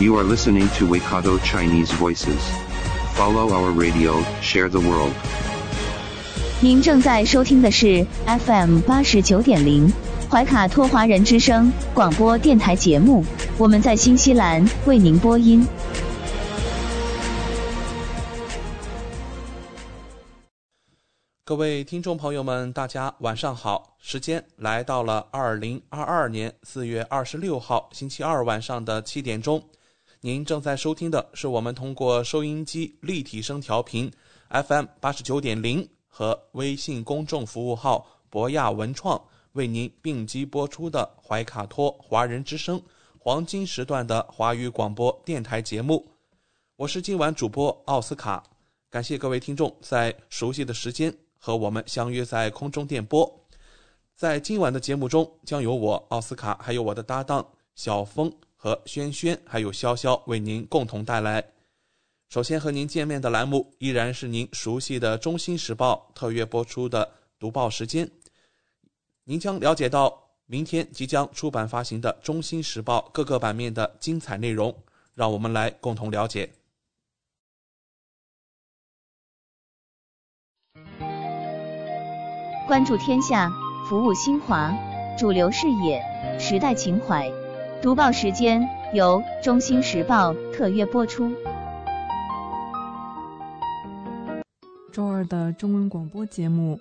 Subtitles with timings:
[0.00, 2.40] You are listening to Waikato Chinese Voices.
[3.12, 5.12] Follow our radio, share the world.
[6.62, 9.92] 您正在收听的是 FM 八十九点零
[10.30, 13.22] 怀卡托华人之声广播电台节目，
[13.58, 15.66] 我们在新西兰为您播音。
[21.44, 23.98] 各位听众朋友们，大家晚上好！
[24.00, 29.62] 时间来到了二零二二年四月二十六号星期二晚上的七点钟。
[30.22, 34.12] 您正在收听的是我们通过收音机立体声调频
[34.50, 39.18] FM 八十九点零和微信公众服务号博亚文创
[39.52, 42.78] 为您并机播出的怀卡托华人之声
[43.18, 46.06] 黄金时段的华语广播电台节目。
[46.76, 48.44] 我是今晚主播奥斯卡，
[48.90, 53.40] 感谢各位听众在熟悉的时间和我们相约在空中电波。
[54.14, 58.30] 在今晚的节目中，将由我奥斯卡还有我的搭档小峰
[58.62, 61.42] 和轩轩还有潇潇为您共同带来。
[62.28, 68.10] 首先和您见面的栏目依然是您熟悉的《中新时报》特约播出的读报时间。
[69.24, 74.76] 您将了解到明天即将出版发行的《中新时报》各个版面的精彩内容，
[75.14, 76.50] 让我们来共同了解。
[82.68, 83.50] 关注天下，
[83.88, 84.70] 服务新华，
[85.18, 87.32] 主流视野，时代情怀。
[87.82, 88.60] 读报时间
[88.92, 91.32] 由《中新时报》特约播出。
[94.92, 96.78] 周二的中文广播节目，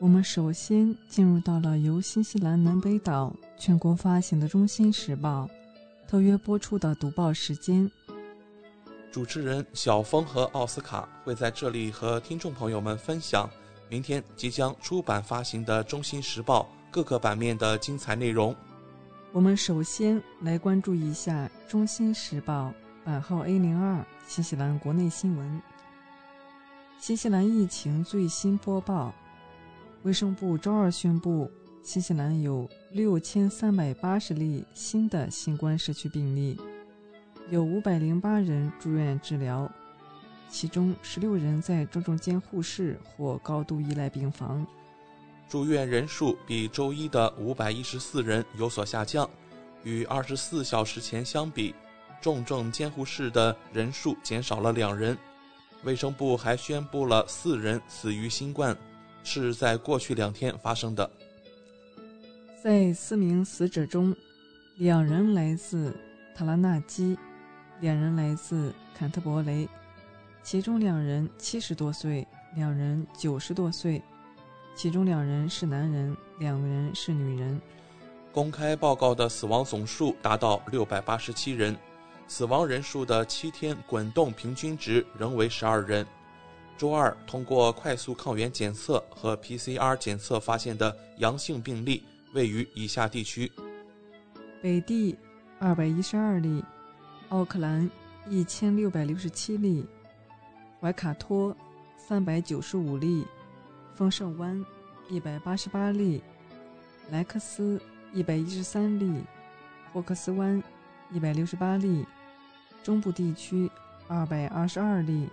[0.00, 5.48] 我们首先进入到了由新西兰南北岛全国发行的《中新时报》
[6.10, 7.88] 特约播出的读报时间。
[9.12, 13.48] 主持人小峰和奥斯卡会在这里和听众朋友们分享
[13.88, 18.52] 明天即将出版发行的《中新时报》各个版面的精彩内容。
[19.34, 22.70] 我们首先来关注一下《中新时报》
[23.06, 25.62] 版号 A 零二新西兰国内新闻。
[26.98, 29.10] 新西兰疫情最新播报：
[30.02, 31.50] 卫生部周二宣布，
[31.82, 36.60] 新西兰有六千三百八十例新的新冠社区病例，
[37.48, 39.66] 有五百零八人住院治疗，
[40.50, 44.66] 其中十六人在重症监护室或高度依赖病房。
[45.52, 49.28] 住院人数比周一的五百一十四人有所下降，
[49.84, 51.74] 与二十四小时前相比，
[52.22, 55.14] 重症监护室的人数减少了两人。
[55.84, 58.74] 卫生部还宣布了四人死于新冠，
[59.24, 61.10] 是在过去两天发生的。
[62.64, 64.16] 在四名死者中，
[64.78, 65.94] 两人来自
[66.34, 67.14] 塔拉纳基，
[67.82, 69.68] 两人来自坎特伯雷，
[70.42, 72.26] 其中两人七十多岁，
[72.56, 74.02] 两人九十多岁，
[74.74, 77.60] 其中两人是男人，两个人是女人。
[78.32, 81.76] 公开报告的死亡总数达到六百八十七人。
[82.28, 86.06] 死亡人数的七天滚动平均值仍为十二人。
[86.78, 93.52] 周二，通过快速抗原检测和 PCR 检测发现的阳性病例位于以下地区：
[94.62, 95.14] 北地
[95.58, 96.64] 二百一十二例，
[97.28, 97.88] 奥克兰
[98.30, 99.86] 一千六百六十七例，
[100.80, 101.54] 怀卡托
[101.98, 103.26] 三百九十五例，
[103.94, 104.64] 丰盛湾
[105.08, 106.22] 一百八十八例，
[107.10, 107.80] 莱克斯
[108.12, 109.22] 一百一十三例，
[109.92, 110.62] 霍克斯湾
[111.10, 112.06] 一百六十八例。
[112.82, 113.70] 中部地区
[114.08, 115.28] 二百二十二例，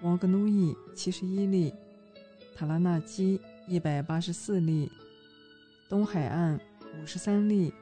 [0.00, 1.74] 王格努伊七十一例，
[2.56, 4.88] 塔拉纳基一百八十四例，
[5.88, 6.60] 东海岸
[7.02, 7.74] 五十三例，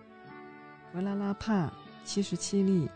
[0.94, 1.70] 格拉拉帕
[2.06, 2.88] 七十七例，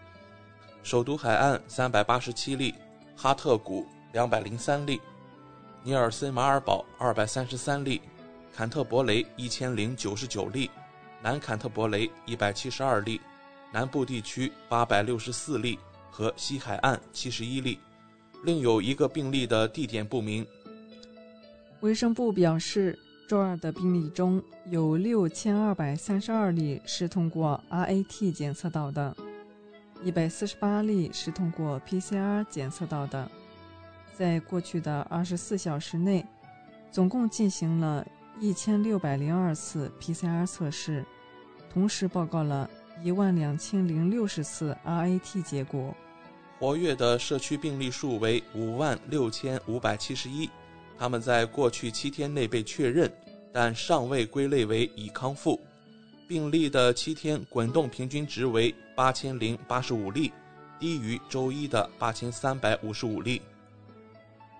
[0.82, 2.74] 首都海岸三百八十七例，
[3.14, 4.98] 哈特谷两百零三例，
[5.82, 8.00] 尼尔森马尔堡二百三十三例，
[8.54, 10.70] 坎特伯雷一千零九十九例，
[11.22, 13.20] 南坎特伯雷一百七十二例，
[13.72, 15.78] 南部地区八百六十四例。
[16.12, 17.78] 和西海岸七十一例，
[18.44, 20.44] 另有一个病例的地点不明。
[21.80, 22.98] 卫生部表示，
[23.28, 29.16] 周二的病例中有六千二百三十二例是通过 RAT 检测到的，
[30.02, 33.30] 一百四十八例是通过 PCR 检测到的。
[34.20, 36.22] 在过去的二十四小时内，
[36.90, 38.06] 总共进行了
[38.38, 41.02] 一千六百零二次 PCR 测试，
[41.72, 42.68] 同时报告了
[43.02, 45.96] 一万两千零六十次 RAT 结果。
[46.58, 50.50] 活跃的社区病例数为五万六千五百七十一，
[50.98, 53.10] 他们在过去七天内被确认，
[53.50, 55.58] 但尚未归类为已康复。
[56.28, 60.30] 病例的七天滚动平均值为八千零八十五例，
[60.78, 63.40] 低于周一的八千三百五十五例。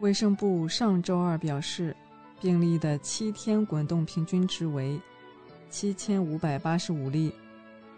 [0.01, 1.95] 卫生部上周二表示，
[2.41, 4.99] 病例的七天滚动平均值为
[5.69, 7.31] 七千五百八十五例。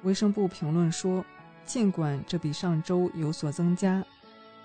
[0.03, 1.25] 卫生部评论说，
[1.65, 4.05] 尽管这比上周有所增加，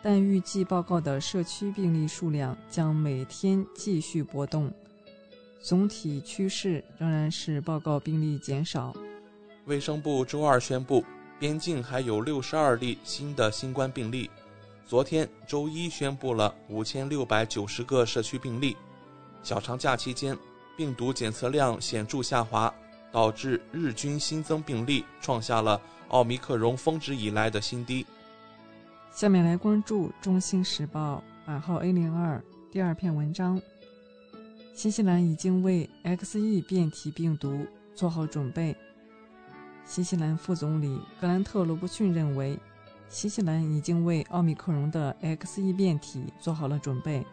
[0.02, 4.74] 但预计报告的社区病例数量将每天继续波动。
[5.62, 8.96] 总体趋势仍然是报告病例减少。
[9.66, 11.06] 卫生部周二宣布，
[11.38, 14.28] 边境还有六十二例新的新冠病例。
[14.88, 18.78] 昨天周一宣布了五千六百九十个社区病例。
[19.44, 20.38] 小长假期间，
[20.78, 22.74] 病毒检测量显著下滑，
[23.12, 28.06] 导致日均新增病例创下了奥密克戎峰值以来的新低。
[29.12, 32.42] 下面来关注《中新时报》版号 A 零二
[32.72, 33.62] 第二篇文章。
[34.74, 38.74] 新西兰已经为 XE 变体病毒做好准备。
[39.84, 42.58] 新西兰副总理格兰特·罗伯逊认为，
[43.10, 47.26] 新西兰已经为奥密克戎的 XE 变体做好了准备。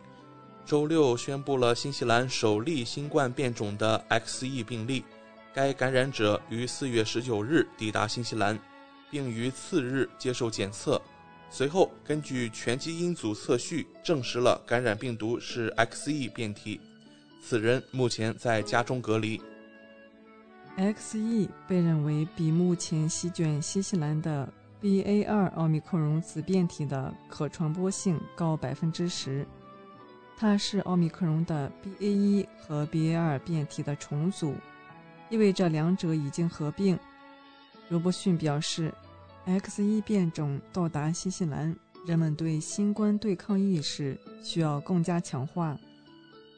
[0.64, 5.04] 周六宣布了新西兰首例新冠变种的 XE 病例，
[5.52, 8.58] 该感染者于四月十九日抵达新西兰，
[9.10, 11.00] 并于次日接受检测，
[11.50, 16.80] 随后根据全基因组测序证实了感染病毒是 XE 变体。
[17.42, 19.38] 此人目前在家中隔离。
[20.78, 24.50] XE 被认为比目前席卷新西兰的
[24.84, 29.46] BA.2 奥密克戎子变体的可传播性高百分之十。
[30.36, 34.54] 它是奥密克戎的 BA.1 和 BA.2 变体的重组，
[35.30, 36.98] 意味着两者已经合并。
[37.88, 38.92] 罗伯逊表示
[39.46, 41.74] ，X 一变种到达新西兰，
[42.06, 45.78] 人们对新冠对抗意识需要更加强化。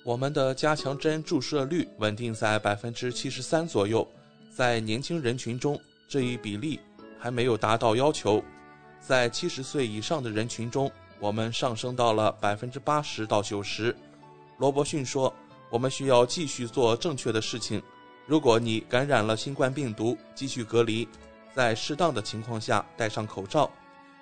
[0.05, 4.05] 我们的加强针注射率稳定在百分之七十三左右，
[4.53, 6.81] 在年轻人群中，这一比例
[7.27, 8.41] 还没有达到要求。
[9.01, 10.89] 在七十岁以上的人群中，
[11.19, 13.93] 我们上升到了百分之八十到九十。
[14.59, 15.35] 罗伯逊说
[15.69, 17.83] ：“我们需要继续做正确的事情。
[18.27, 21.09] 如果你感染了新冠病毒，继续隔离，
[21.53, 23.69] 在适当的情况下戴上口罩。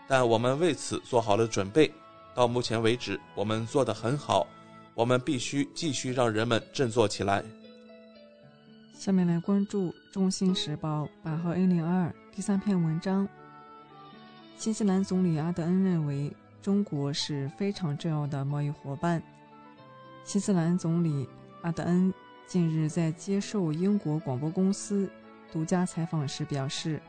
[0.08, 1.92] 但我们为此做好了准备。
[2.34, 4.46] 到目前为止，我们做得很好。”
[4.94, 7.44] 我们必须继续让人们振作起来。
[8.96, 13.28] 下面来关注《中新时报》版号 A 零二第三篇文章。
[14.56, 19.22] 新西兰总理阿德恩认为，中国是非常重要的贸易伙伴。
[20.24, 21.28] 新西兰总理
[21.62, 22.12] 阿德恩
[22.44, 25.08] 近日在接受英国广播公司
[25.52, 27.00] 独家采访时表示，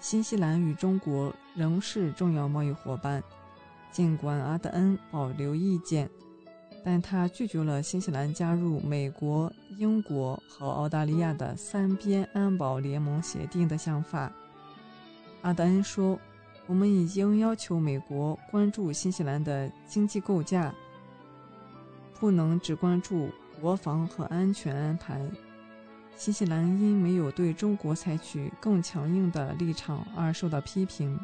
[0.00, 3.22] 新西兰与中国仍是重要贸易伙伴。
[3.90, 6.08] 尽管阿德恩保留意见。
[6.84, 14.32] 但他拒绝了新西兰加入美国、英国和澳大利亚的三边安保联盟协定的想法。
[15.42, 16.18] 阿德恩说
[16.66, 20.72] ：“我们已经要求美国关注新西兰的经济构架，
[22.18, 23.28] 不能只关注
[23.60, 25.20] 国防和安全安排。
[26.16, 31.18] 新西兰因没有对中国采取更强硬的立场而受到批评。”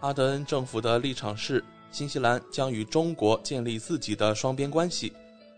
[0.00, 1.64] 阿德恩政府的立场是。
[1.90, 5.12] 新西兰将与中国建立自己的双边关系。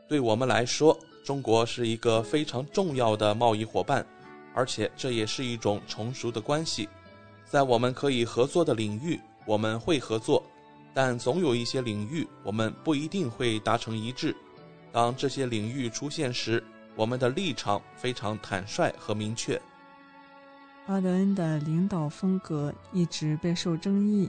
[0.09, 4.05] 对我们来说，中国是一个非常重要的贸易伙伴，
[4.55, 6.89] 而且这也是一种成熟的关系。
[7.45, 10.43] 在我们可以合作的领域，我们会合作，
[10.95, 14.35] 但总有一些领域我们不一定会达成一致。
[14.91, 16.63] 当这些领域出现时，
[16.97, 19.61] 我们的立场非常坦率和明确。
[20.87, 24.29] 巴德恩的领导风格一直备受争议，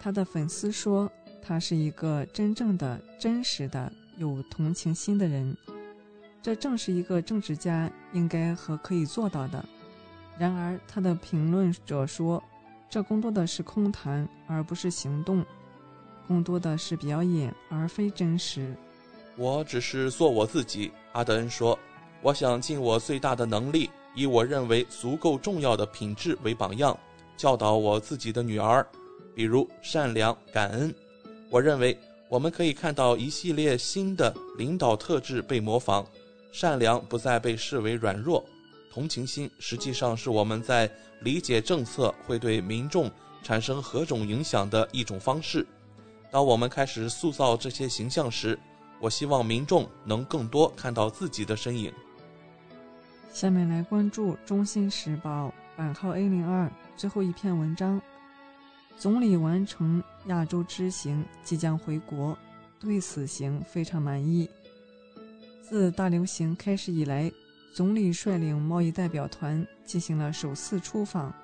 [0.00, 1.10] 他的粉丝说。
[1.46, 5.54] 他是一个真正的、真实的、有同情心的人，
[6.42, 9.62] 这正是一个政治家应该和可以做到的。
[10.38, 12.42] 然而，他的评论者说，
[12.88, 15.44] 这更多的是空谈，而不是行动，
[16.26, 18.74] 更多的是表演，而非真实。
[19.36, 21.78] 我只是做我自己，阿德恩说。
[22.22, 26.98] 我想尽我最大的能力，以我认为足够重要的品质为榜样，
[27.36, 28.86] 教导我自己的女儿，
[29.34, 30.94] 比如善良、感恩。
[31.50, 31.96] 我认为
[32.28, 36.04] 我们可以看到一系列新的领导特质被模仿，
[36.52, 38.44] 善良不再被视为软弱，
[38.92, 43.10] 同情心实际上是我们在理解政策会对民众
[43.42, 45.66] 产生何种影响的一种方式。
[46.30, 48.58] 当我们开始塑造这些形象时，
[49.00, 51.92] 我希望民众能更多看到自己的身影。
[53.32, 55.48] 下面来关注《中心时报》
[55.78, 58.00] 版号 A 零二最后一篇文章：
[58.96, 62.36] 总理完成亚洲之行，即将回国，
[62.80, 64.48] 对此行非常满意。
[65.62, 67.30] 自大流行开始以来，
[67.74, 71.34] 总理率领贸易代表团进行了首次出访，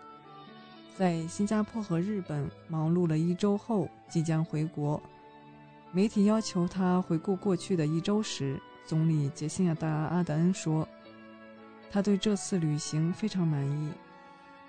[0.97, 5.00] 在新加坡和日本忙碌了一周后，即将回国。
[5.92, 10.87] 媒体要求他回顾过去的一周时，总理杰西亚达·阿德恩说
[11.90, 13.90] ：“他对这次旅行非常满意。”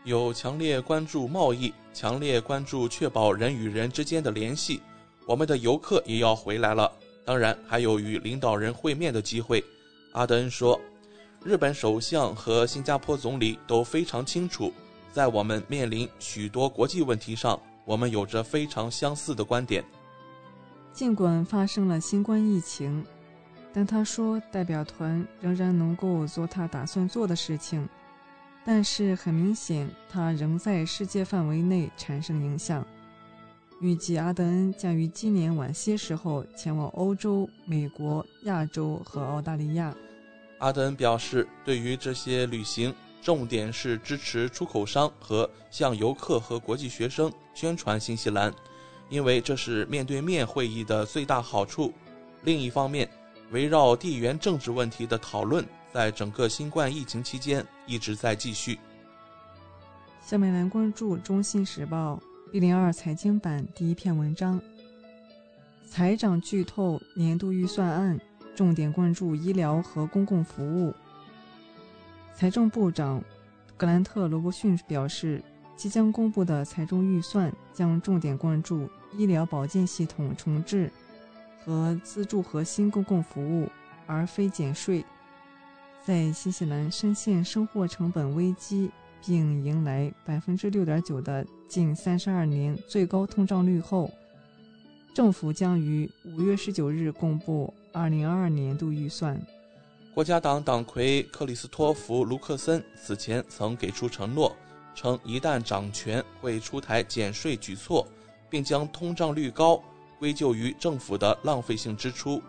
[0.03, 4.81] 有强烈关注贸易，强烈关注确保人与人之间的联系。
[5.27, 6.91] 我们的游客也要回来了，
[7.23, 9.63] 当然还有与领导人会面的机会。
[10.13, 10.79] 阿德恩说
[11.45, 14.73] ：“日本首相和新加坡总理都非常清楚，
[15.13, 19.83] 在我们面临许多国际问题上，我们有着非常相似的观点。”
[20.91, 23.05] 尽管发生了新冠疫情，
[23.71, 27.87] 但他说代表团仍然能够做他打算做的事情。
[28.63, 32.85] 但是很明显，他仍在世界范围内产生影响。
[33.79, 39.91] 预计阿德恩将于今年晚些时候前往欧洲、美国、亚洲和澳大利亚。
[40.59, 48.53] 阿德恩表示，对于这些旅行，重点是支持出口商和向游客和国际学生宣传新西兰，
[49.09, 51.91] 因为这是面对面会议的最大好处。
[52.43, 53.09] 另一方面，
[53.49, 55.65] 围绕地缘政治问题的讨论。
[55.93, 58.79] 在整个新冠疫情期间一直在继续。
[60.21, 62.17] 下面来关注《中新时报》
[62.53, 64.61] 一零二财经版第一篇文章：
[65.85, 68.17] 财长剧透年度预算案，
[68.55, 70.93] 重点关注医疗和公共服务。
[72.33, 73.21] 财政部长
[73.75, 75.43] 格兰特·罗伯逊表示，
[75.75, 80.89] 即将公布的财政预算将重点关注医疗保健系统重置
[81.65, 83.69] 和资助核心公共服务，
[84.07, 85.03] 而非减税。
[86.03, 88.89] 在新西兰深陷生活成本危机，
[89.23, 94.09] 并迎来百分之六点九的近三十二年最高通胀率后，
[95.13, 99.39] 政府将于五月十九日公布二零二二年度预算。
[100.11, 104.55] 国家党党魁克里斯托弗·卢克森此前曾给出承诺，
[104.95, 108.07] 称一旦掌权会出台减税举措，
[108.49, 109.81] 并将通胀率高
[110.17, 112.41] 归咎于政府的浪费性支出。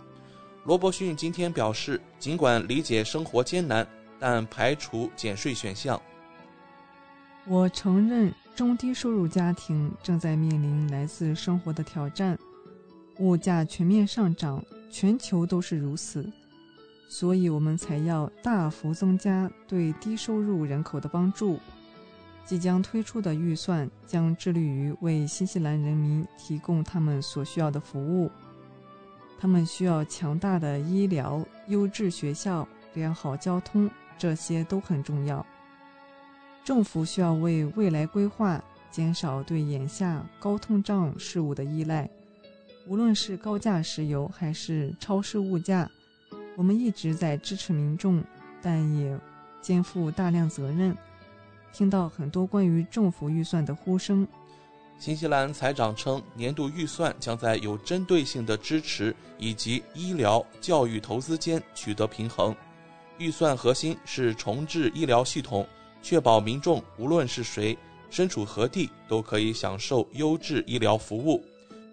[0.64, 3.84] 罗伯逊今天表示，尽管理解生活艰难，
[4.20, 6.00] 但排除减税选项。
[7.46, 12.38] 我承认中低收入家庭正在面临来自生活的挑战，
[13.18, 16.24] 物价全面上涨，全球都是如此，
[17.08, 21.58] 所以我们才要大幅增加对低收入人口的帮助。
[22.44, 28.30] 即将推出的预算将致力于为新西兰人民提供他们所需要的服务。
[29.42, 35.44] 他们需要强大的医疗、优质学校、良好交通，这些都很重要。
[36.62, 42.08] 政府需要为未来规划，减少对眼下高通胀事物的依赖。
[42.86, 45.90] 无论是高价石油还是超市物价，
[46.56, 48.22] 我们一直在支持民众，
[48.62, 49.18] 但也
[49.60, 50.96] 肩负大量责任。
[51.72, 54.24] 听到很多关于政府预算的呼声。
[55.02, 62.54] 新西兰财长称，年度预算将在有针对性的支持以及医疗、教育投资间取得平衡。
[63.18, 65.66] 预算核心是重置医疗系统，
[66.04, 67.76] 确保民众无论是谁、
[68.10, 71.42] 身处何地都可以享受优质医疗服务，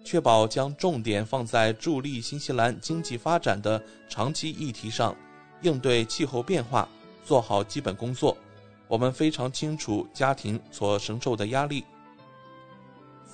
[0.04, 5.16] 确保将重点放在助力新西兰经济发展的长期议题上，
[5.62, 6.88] 应对气候变化，
[7.24, 8.36] 做好基本工作。
[8.86, 11.84] 我们非常清楚家庭所承受的压力。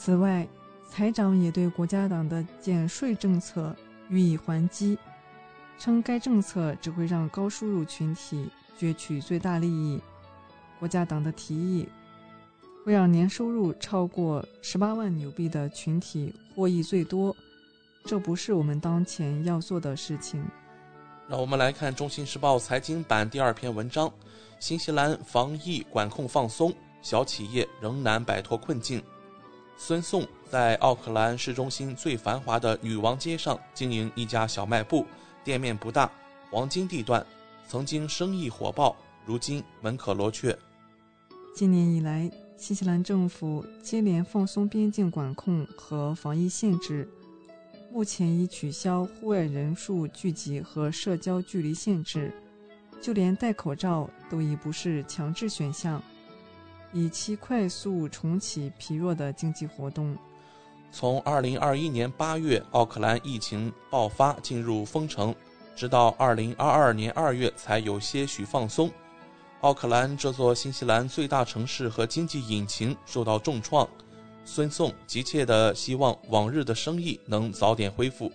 [0.07, 0.47] 此外，
[0.89, 3.75] 财长也对国家党的减税政策
[4.09, 4.97] 予以还击，
[5.81, 8.49] 称该政策只会让高收入群体
[8.79, 10.01] 攫取最大利益。
[10.79, 11.89] 国家党的提议
[12.85, 17.35] 会让年收入超过十八万纽币的群体获益最多，
[18.05, 20.41] 这不是我们当前要做的事情。
[21.27, 24.09] 让我们来看《中新时报》财经版第二篇文章：
[24.61, 26.73] 新西兰防疫管控放松，
[27.03, 29.03] 小企业仍难摆脱困境。
[29.79, 35.05] 孙颂在奥克兰市中心最繁华的女王街上经营一家小卖部，
[35.45, 36.11] 店面不大，
[36.51, 37.25] 黄金地段，
[37.69, 40.57] 曾经生意火爆，如今门可罗雀。
[41.55, 47.07] 今年以来，新西兰政府接连放松边境管控和防疫限制，
[47.93, 52.33] 目前已取消户外人数聚集和社交距离限制，
[53.01, 56.03] 就连戴口罩都已不是强制选项。
[56.97, 60.17] 以期快速重启疲弱的经济活动。
[60.91, 65.35] 从2021年8月奥克兰疫情爆发进入封城，
[65.75, 68.91] 直到2022年2月才有些许放松。
[69.61, 73.87] 奥克兰这座新西兰最大城市和经济引擎受到重创，
[74.47, 78.33] 孙颂急切地希望往日的生意能早点恢复。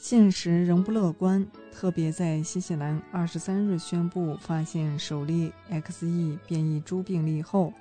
[0.00, 7.72] 现实仍不乐观，特别在新西兰二十三日宣布发现首例 XE 变异株病例后，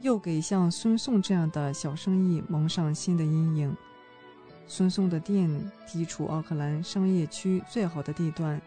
[0.00, 3.76] 又给像孙颂这样的小生意蒙上新的阴影。
[4.66, 5.48] 孙颂的店
[5.86, 8.60] 地处奥克兰商业区最好的地段，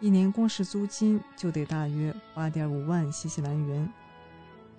[0.00, 3.88] 一年光是租金就得大约八点五万新西兰元。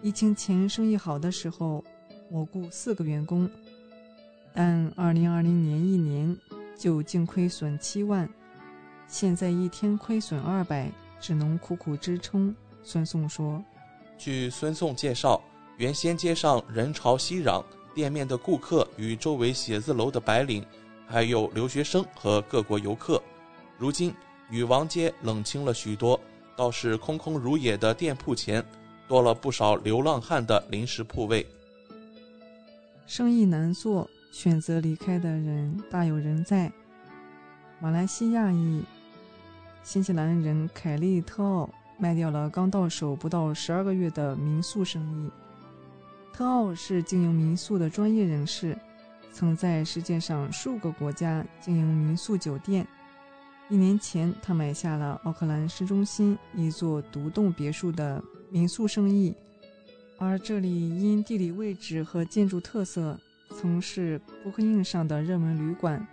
[0.02, 1.82] 疫情前生意好的时候，
[2.30, 3.50] 我雇四个员工，
[4.54, 6.38] 但二零二零年一年。
[6.76, 8.28] 就净亏损七万，
[9.08, 12.54] 现在一天亏损二百，只能苦苦支撑。
[12.84, 13.64] 孙颂说
[14.18, 15.42] ：“据孙颂介绍，
[15.78, 17.64] 原先街上人潮熙攘，
[17.94, 20.66] 店面的顾客与周围写字楼的白领，
[21.08, 23.22] 还有留学生和各国游客。
[23.78, 24.14] 如今
[24.50, 26.20] 女王街冷清了许多，
[26.56, 28.64] 倒是空空如也的店铺前，
[29.08, 31.46] 多了不少流浪汉的临时铺位。
[33.06, 36.70] 生意难做。”选择离开的人大有人在。
[37.80, 38.84] 马来西亚裔
[39.84, 45.30] 新西兰人凯利特奥卖掉了刚到手不到十二个月的民宿生意。
[46.34, 48.76] 特奥是经营民宿的专业人士，
[49.32, 52.88] 曾在世界上数个国家经营民宿酒店。
[53.70, 59.36] 一年前，他买下了奥克兰市中心一座独栋别墅的民宿生意，
[60.18, 63.20] 而这里因地理位置和建筑特色。
[63.64, 66.06] 曾是 Booking 上的热门旅馆，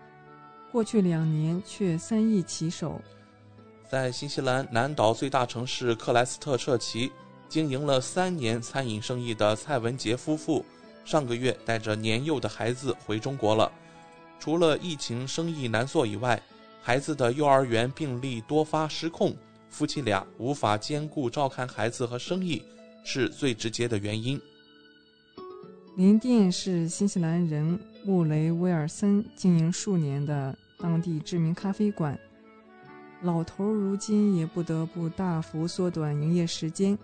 [0.71, 3.01] 过去两年却三易其手。
[3.89, 7.11] 在新西兰南岛最大城市克莱斯特彻奇
[7.49, 10.65] 经营了三年餐饮生意的蔡文杰夫妇，
[11.05, 13.73] 上个月带着年幼的孩子回中国了。
[14.39, 16.41] 除了疫情生意难做以外，
[16.81, 19.37] 孩子的幼儿园病例多发失控，
[19.69, 22.63] 夫妻俩无法兼顾照看孩子和生意，
[23.03, 24.41] 是最直接的原因。
[25.97, 32.19] 林店是新西兰人穆雷威尔森经营数年的当地知名咖啡馆。
[33.23, 36.97] 老头如今也不得不大幅缩短营业时间，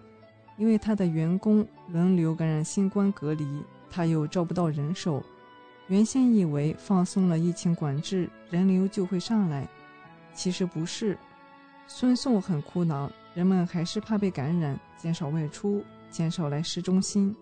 [0.57, 3.44] 因为他的员工轮流感染新冠隔离，
[3.90, 5.22] 他又招不到人手。
[5.88, 9.68] 原先以为放松了疫情管制，人流就会上来，
[10.33, 11.18] 其实不是。
[11.88, 17.35] 孙颂很苦恼，人们还是怕被感染，减少外出，减少来市中心。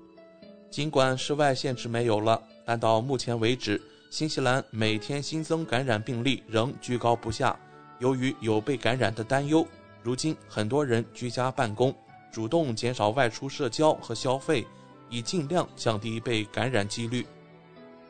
[0.74, 7.56] 尽管室外限制没有了，但到目前为止，新西兰每天新增感染病例仍居高不下。
[8.00, 9.64] 由于有被感染的担忧，
[10.02, 11.94] 如今很多人居家办公，
[12.32, 14.66] 主动减少外出社交和消费，
[15.08, 17.24] 以尽量降低被感染几率。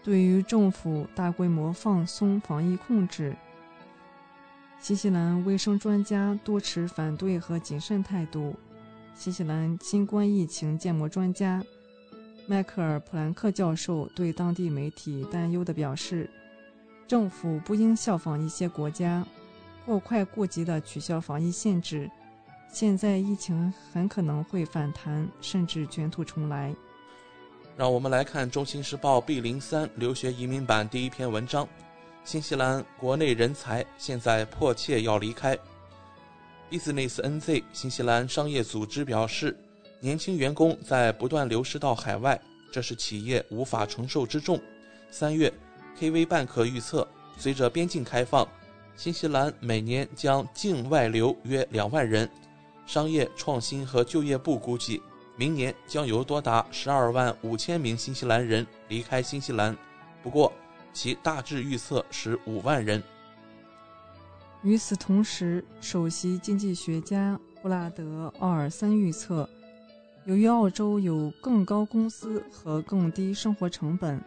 [0.02, 3.36] 对于政府大规模放松防疫控制，
[4.80, 8.56] 新西兰卫生专家多持反对和谨慎态度。
[9.14, 11.62] 新西兰新冠疫情建模专家。
[12.46, 16.28] 迈克尔·普兰克教授对当地媒体担忧地表示
[17.08, 19.26] ：“政府不应效仿一些国家，
[19.86, 22.10] 过快过急地取消防疫限制。
[22.70, 26.74] 现在疫情很可能会反弹，甚至卷土重来。”
[27.78, 31.66] 让我们来看《中新时报》B 零三留学移民版第一篇文章：
[32.24, 35.58] 新西兰国内人才现在迫切要离开。
[36.70, 39.56] Business NZ 新西兰商业组织表示。
[40.04, 42.38] 年轻员工在不断流失到海外，
[42.70, 44.60] 这是企业无法承受之重。
[45.10, 45.50] 三月
[45.98, 48.46] ，KV 办可预测，随着边境开放，
[48.96, 52.28] 新西兰每年将境外流约两万人。
[52.84, 55.00] 商业创新和就业部估计，
[55.38, 59.74] 明年将有多达十二万五千名新西兰人离开新西兰，
[60.22, 60.52] 不过
[60.92, 63.02] 其大致预测是五万人。
[64.62, 69.48] 与此同时，首席经济学家布拉德·奥尔森预测。
[70.26, 74.18] 由于澳洲有更高工资和更低生活成本，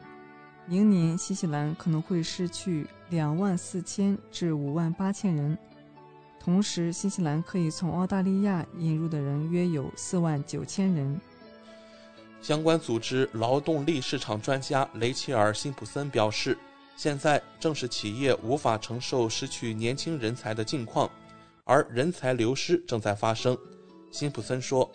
[0.67, 5.57] 明年新西兰可能会失去两万四千至五万八千人。
[6.39, 11.19] 同时，新西兰可以从澳大利亚引入的人约有四万九千人。
[12.43, 16.55] 相关组织劳动力市场专家雷切尔·辛普森表示
[16.95, 21.09] ：“现在正是企业无法承受失去年轻人才的境况，
[21.63, 23.57] 而人才流失正在发生。”
[24.11, 24.87] 辛普森说。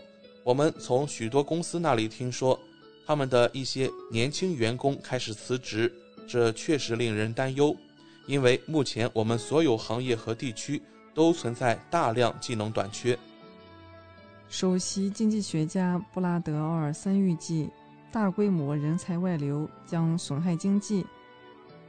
[0.44, 2.58] 我们从许多公司那里听说，
[3.06, 5.92] 他们的一些年轻员工开始辞职，
[6.26, 7.76] 这确实令人担忧。
[8.26, 10.80] 因为目前我们所有行业和地区
[11.12, 13.18] 都存在大量技能短缺。
[14.48, 17.70] 首席经济学家布拉德·奥尔森预计，
[18.12, 21.06] 大规模人才外流将损害经济，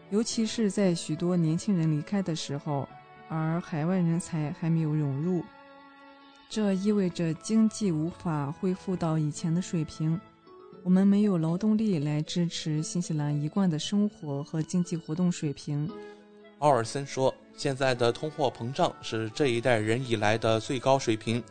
[0.09, 2.87] 尤其是在许多年轻人离开的时候，
[3.29, 5.43] 而海外人才还没有涌入。
[6.53, 10.21] 这意味着经济无法恢复到以前的水平，
[10.83, 15.89] 我们没有劳动力来支持新西兰一贯的生活和经济活动水平。
[16.59, 21.43] 奥尔森说：“现在的通货膨胀是这一代人以来的最高水平，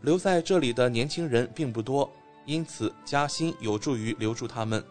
[0.00, 2.10] 留在这里的年轻人并不多，
[2.44, 4.84] 因此加薪有助于留住他们。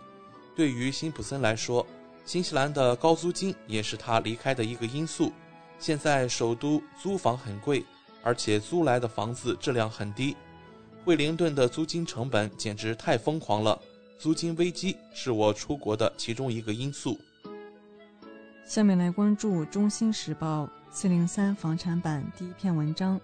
[0.55, 1.85] 对于辛普森来说，
[2.23, 5.33] 新西兰的高租金也是他离开的一个因素。
[5.77, 7.83] 现在首都租房很贵，
[8.23, 10.35] 而且租来的房子质量很低。”
[11.05, 13.79] 惠灵顿的租金成本简直太疯狂了，
[14.19, 17.17] 租金危机是我出国的其中一个因素。
[18.65, 23.19] 下面来关注《中新时报》四零三房产版第一篇文章：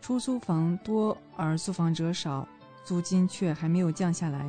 [0.00, 2.48] 出租房多而租房者少，
[2.84, 4.48] 租金却还没有降下来。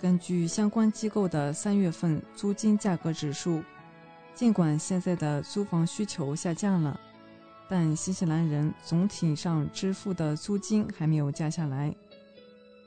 [0.00, 3.62] 根据相关机构的三月份租金价格指数，
[4.34, 6.98] 尽管现在的租房需求下降了。
[7.68, 11.94] 但新西兰人总体上支付的租金还没有降下来。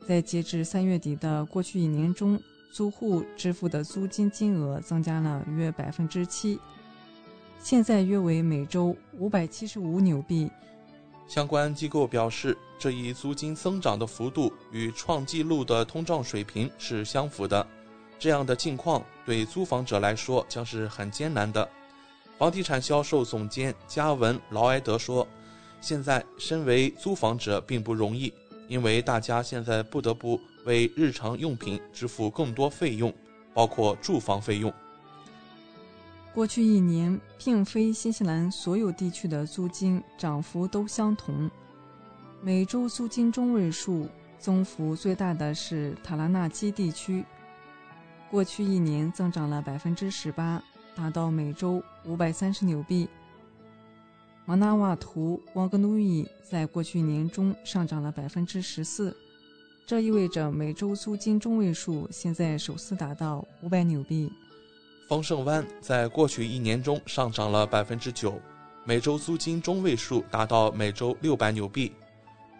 [0.07, 2.39] 在截至三月底的过去一年中，
[2.71, 6.59] 租户支付的租金金额增加了约百分之七，
[7.59, 10.49] 现在约为每周五百七十五纽币。
[11.27, 17.67] 相关机构表示，这一租金增长的幅度与创纪录的通胀水平是相符的。
[18.17, 21.67] 这样的境况对租房者来说将是很艰难的。
[22.37, 25.27] 房地产销售总监加文·劳埃德说
[25.81, 28.31] ：“现在身为租房者并不容易，
[28.67, 33.11] 因为大家现在不得不为日常用品支付更多费用，
[33.55, 34.71] 包括住房费用。
[36.31, 41.49] 过去一年，并非新西兰所有地区的租金涨幅都相同。
[42.39, 47.25] 每周租金中位数增幅最大的是塔拉纳基地区，
[48.29, 50.61] 过去一年增长了百分之十八。”
[50.97, 53.07] 达到每周五百三十纽币。
[54.45, 59.15] 马纳瓦图旺格努伊在过去年中上涨了百分之十四，
[59.85, 64.31] 这意味着每周租金中位数现在首次达到五百纽币。
[65.07, 68.41] 丰盛湾在过去一年中上涨了百分之九，
[68.83, 71.93] 每周租金中位数达到每周六百纽币。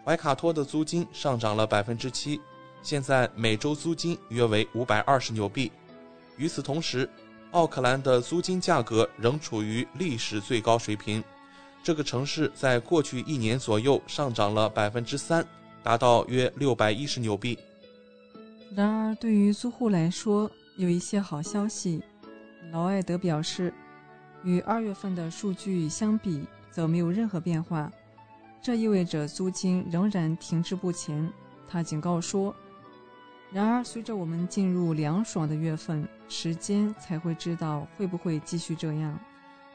[0.04, 2.40] 怀卡托的租金上涨了百分之七，
[2.82, 5.72] 现在每周租金约为五百二十纽币。
[6.36, 7.10] 与此同时，
[7.52, 11.24] 奥克兰的租金价格仍处于历史最高水平，
[11.82, 15.46] 这个城市在过去一年左右上涨了百分之三，
[15.82, 17.58] 达到约六百一十纽币。
[18.74, 22.02] 然而，对于租户来说，有一些好消息。
[22.70, 23.72] 劳埃德表示，
[24.44, 27.90] 与二月份的数据相比，则没有任何变化，
[28.60, 31.32] 这意味着租金仍然停滞不前。
[31.66, 32.54] 他警告说。
[33.50, 39.18] 然而，随着我们进入凉爽的月份，时间才会知道会不会继续这样。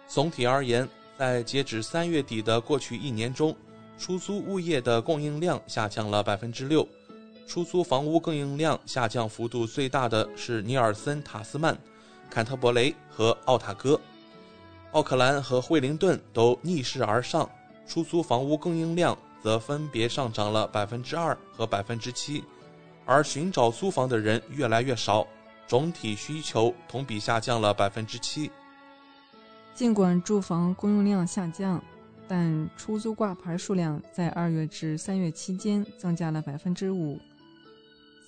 [0.07, 3.55] 总体而言，在截止三月底的过去一年中，
[3.97, 6.87] 出租物业的供应量下降了百分之六。
[7.47, 11.77] 出租房屋供应量下降幅度最大的是尼尔森、塔斯曼、
[12.29, 13.99] 坎特伯雷和奥塔哥。
[14.91, 17.49] 奥克兰和惠灵顿都逆势而上，
[17.87, 22.43] 出租房屋供应量则分别上涨了百分之二和百分之七。
[23.05, 25.27] 而寻找租房的人越来越少，
[25.67, 28.51] 总体需求同比下降了百分之七。
[29.73, 31.81] 尽管住房供应量下降，
[32.27, 37.19] 但出租挂牌数量在二月至三月期间增加了百分之五。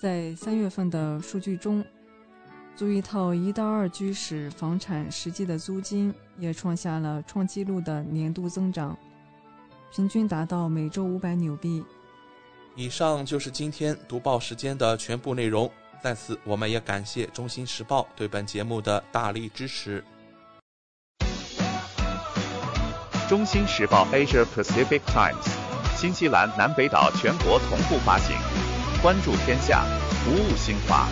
[0.01, 1.83] 在三月份的数据中，
[2.75, 8.97] 租一套一到二居室房产实际的租金也创下了创纪录的年度增长，
[9.93, 11.83] 平均达到每周五百纽币。
[12.77, 15.71] 以上就是今天读报时间的全部内容。
[16.03, 20.03] 在此，我们也感谢《中新时报》对本节目的大力支持。
[23.29, 25.33] 《中新时报 Asia Pacific Times》，
[25.97, 28.35] 新西兰南北岛全国同步发行。
[29.01, 29.85] 关注天下，
[30.25, 31.07] 服务新华，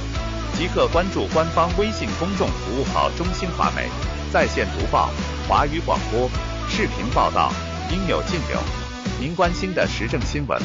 [0.58, 3.88] 即刻关注官方微信公众服务号“中新华媒”，
[4.34, 5.10] 在线读报、
[5.48, 6.30] 华语广播、
[6.68, 7.54] 视频报道，
[7.90, 8.60] 应有尽有。
[9.18, 10.62] 您关心的时政新闻。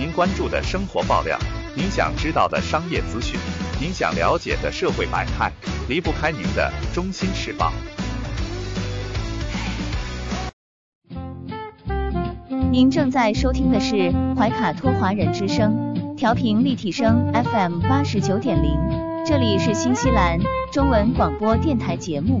[0.00, 1.38] 您关注的生活爆料，
[1.76, 3.38] 您想知道的商业资讯，
[3.78, 5.52] 您想了解的社会百态，
[5.90, 7.70] 离不开您的《中心时报》。
[12.70, 18.78] 您正在收听的是怀卡托华人之声，调频立体声 FM 八十九点零，
[19.26, 20.38] 这里是新西兰
[20.72, 22.40] 中文广播电台节目。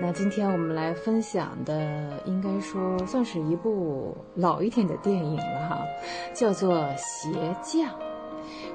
[0.00, 5.86] 那今天我们来分享的，应该说算是一部老一点的电影了哈，
[6.34, 7.30] 叫做《鞋
[7.62, 7.88] 匠》。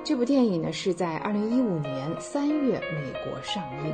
[0.04, 3.94] 这部电影呢是在二零一五年三月美国上映。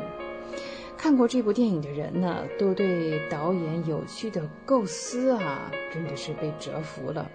[0.96, 7.30] 看过这部电影的人呢，都对导演有趣的构思啊，真的是被折服了。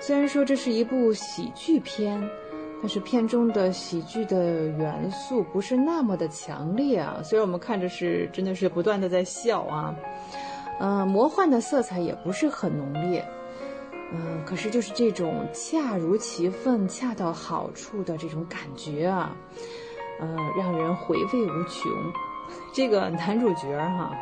[0.00, 2.28] 虽然说这是一部喜剧片。
[2.84, 9.94] 但是片中的喜剧的元素不是那么的强烈啊，虽然我们看着是真的是不断的在笑啊，
[10.80, 13.26] 嗯，魔幻的色彩也不是很浓烈，
[14.12, 19.34] 嗯，可是就是这种恰如其分、恰到好处的这种感觉啊，
[20.20, 21.90] 嗯，让人回味无穷。
[22.74, 24.14] 这个男主角哈，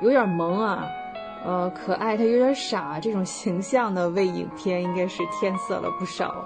[0.00, 0.88] 有点萌啊，
[1.44, 6.44] 呃，可爱，他有点傻，这种形象呢，为影片应该是添色了不少。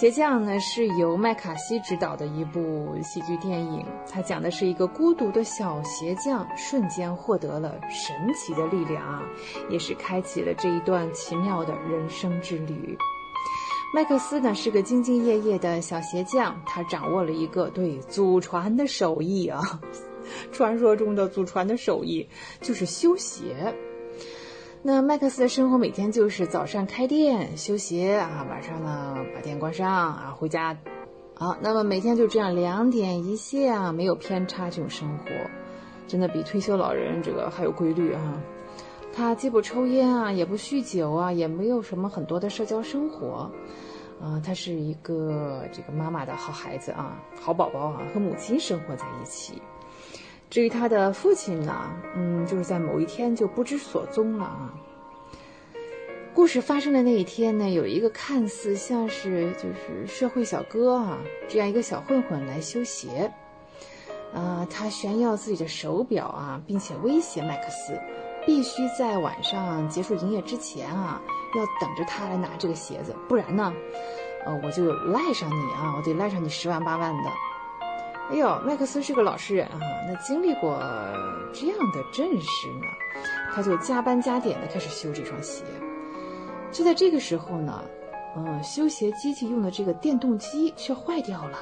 [0.00, 9.22] 鞋匠呢是由麦卡锡执导的一部喜剧电影，它讲的是一个孤独的小鞋匠瞬间获得了神奇的力量啊，
[9.68, 12.96] 也是开启了这一段奇妙的人生之旅。
[13.94, 19.60] 麦克斯呢是个兢兢业业的小鞋匠，他掌握了一个对祖传的手艺啊，
[20.50, 22.26] 传说中的祖传的手艺
[22.62, 23.54] 就是修鞋。
[24.82, 30.74] 那麦克斯的生活每天就是早上开店修鞋啊，晚上呢把店关上啊，回家，
[31.34, 35.24] 啊，那么每天就这样两点一线啊，没有偏差这种生活，
[36.08, 38.42] 真的比退休老人这个还有规律啊。
[39.12, 43.50] 他既不抽烟啊，也不酗酒啊，也没有什么很多的社交生活，
[44.18, 49.60] 啊，他是一个这个妈妈的好孩子啊，好宝宝啊，和母亲生活在一起。
[50.50, 54.74] 至于他的父亲呢，嗯，就是在某一天就不知所踪了啊。
[56.34, 63.32] 故事发生的那一天呢，有一个看似像是就是社会小哥啊这样一个小混混来修鞋，
[64.34, 67.96] 啊，他炫耀自己的手表啊，并且威胁麦克斯，
[68.44, 71.22] 必须在晚上结束营业之前啊，
[71.56, 73.72] 要等着他来拿这个鞋子，不然呢，
[74.46, 77.30] 呃，我就赖上你啊，我得赖上你十万八万的。
[78.30, 80.78] 哎呦，麦克斯是个老实人啊，那经历过
[81.52, 82.86] 这样的阵势呢，
[83.52, 85.64] 他就加班加点的开始修这双鞋。
[86.70, 87.82] 就在这个时候呢，
[88.36, 91.58] 嗯，修鞋机器用的这个电动机却坏掉了。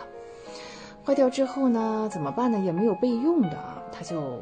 [1.02, 2.58] 坏掉之后呢，怎么办呢？
[2.58, 3.56] 也没有备用的，
[3.90, 4.38] 他就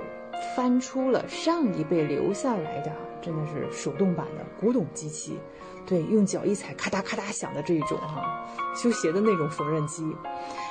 [0.56, 2.90] 翻出了上一辈留下来的，
[3.22, 5.38] 真的是手动版的古董机器，
[5.86, 8.44] 对，用脚一踩咔嗒咔嗒响的这一种哈，
[8.74, 10.04] 修鞋的那种缝纫机。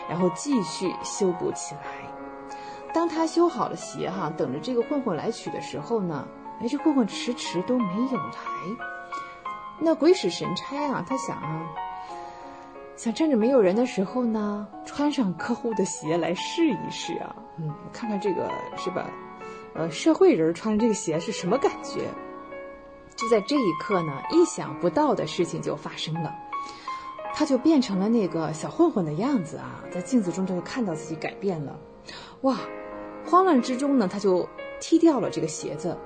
[0.08, 1.82] 然后继续修补起来。
[2.93, 6.28] 当他修好了鞋哈，等着这个混混来取的时候呢，
[6.62, 8.34] 哎，这混混迟迟都没有来。
[9.80, 11.65] 那鬼使神差啊，他想啊，
[12.95, 19.10] 想趁着没有人的时候呢，穿上客户的鞋来试一试啊，嗯，看看这个是吧？
[19.73, 22.08] 呃，社会人穿这个鞋是什么感觉？
[23.15, 26.34] 就在这一刻呢，意想不到的事情就发生了。
[27.34, 31.78] 他就变成了那个小混混的样子啊，在镜子中他就看到自己改变了，
[32.41, 32.58] 哇！
[33.25, 34.47] 慌乱之中呢，他就
[34.80, 35.97] 踢掉了这个鞋子，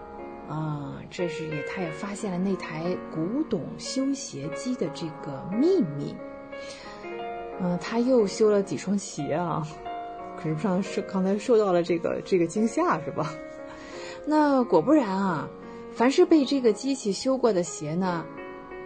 [0.48, 6.16] 啊，这是也他也发现了那台古董修鞋机的这个秘密，
[7.60, 9.68] 嗯，他又修了几双鞋啊，
[10.36, 13.32] 可是不知道是刚才受到了这个这个惊吓是吧？
[14.26, 15.48] 那果不然啊，
[16.00, 18.26] 凡是被这个机器修过的鞋呢。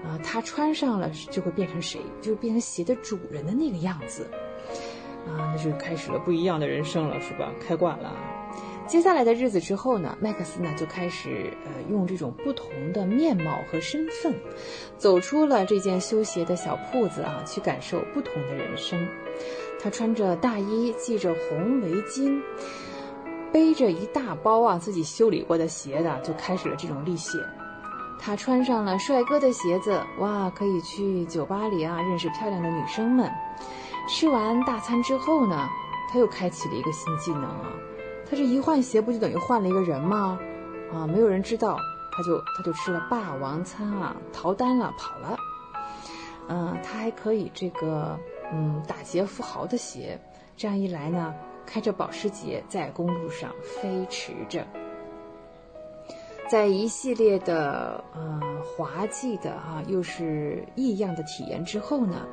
[0.04, 2.02] 啊，他穿上了就会变成谁？
[2.20, 4.28] 就变成鞋的主人的那个样子，
[5.28, 7.54] 啊，那就开始了不一样的人生了，是吧？
[7.62, 8.12] 开挂了。
[8.88, 14.34] 接下来的日子之后呢，麦克斯呢就开始呃用这种不同的面貌和身份，
[14.98, 19.08] 走出了这间修鞋的小铺子啊，去感受不同的人生。
[19.80, 22.42] 他穿着大衣，系着红围巾，
[23.54, 27.40] 背着一大包啊自己修理过的鞋的，就开始了这种历险。
[28.20, 33.32] 他穿上了帅哥的鞋子，哇，可以去酒吧里啊认识漂亮的女生们。
[34.10, 35.70] 吃完大餐之后呢，
[36.10, 37.72] 他又开启了一个新技能啊。
[38.26, 40.40] 他这一换鞋，不就等于换了一个人吗？
[40.92, 41.78] 啊，没有人知道，
[42.12, 45.38] 他就他就吃了霸王餐啊，逃单了，跑了。
[46.48, 48.18] 嗯，他还可以这个
[48.52, 50.20] 嗯打劫富豪的鞋，
[50.56, 51.34] 这样一来呢，
[51.66, 54.66] 开着保时捷在公路上飞驰着。
[56.50, 62.28] 在一系列的呃滑稽的哈、又是异样的体验之后呢，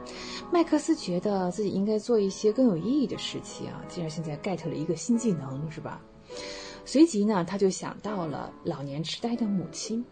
[0.52, 3.82] 麦克斯觉得自己应该做一些更有意义的事情啊。
[3.88, 6.02] 既然现在 get 了一个新技能，是吧？
[6.84, 10.04] 随即呢，他就想到了老年痴呆的母亲。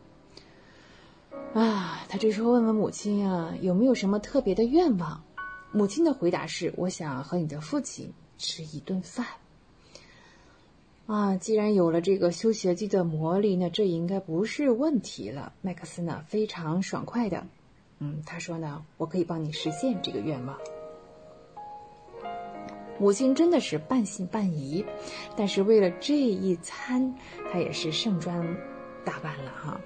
[1.52, 5.22] 啊，他这时候问问母亲啊，有没有什么特别的愿望？
[5.72, 9.26] 母亲的回答是：我想和你的父亲吃一顿饭。
[11.06, 15.52] 啊，既然有了这个修鞋机的魔力，那这应该不是问题了。
[15.62, 17.46] 麦克斯呢，非常爽快的，
[17.98, 20.58] 嗯，他说呢，我可以帮你实现这个愿望。
[22.98, 24.84] 母亲真的是半信半疑，
[25.34, 27.14] 但是为了这一餐，
[27.50, 28.46] 她也是盛装
[29.04, 29.80] 打扮了哈。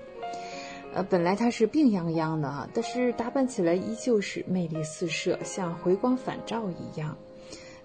[0.95, 7.17] 呃，本来她是病殃殃的哈，但是打扮起来依旧是魅力四射，像回光返照一样。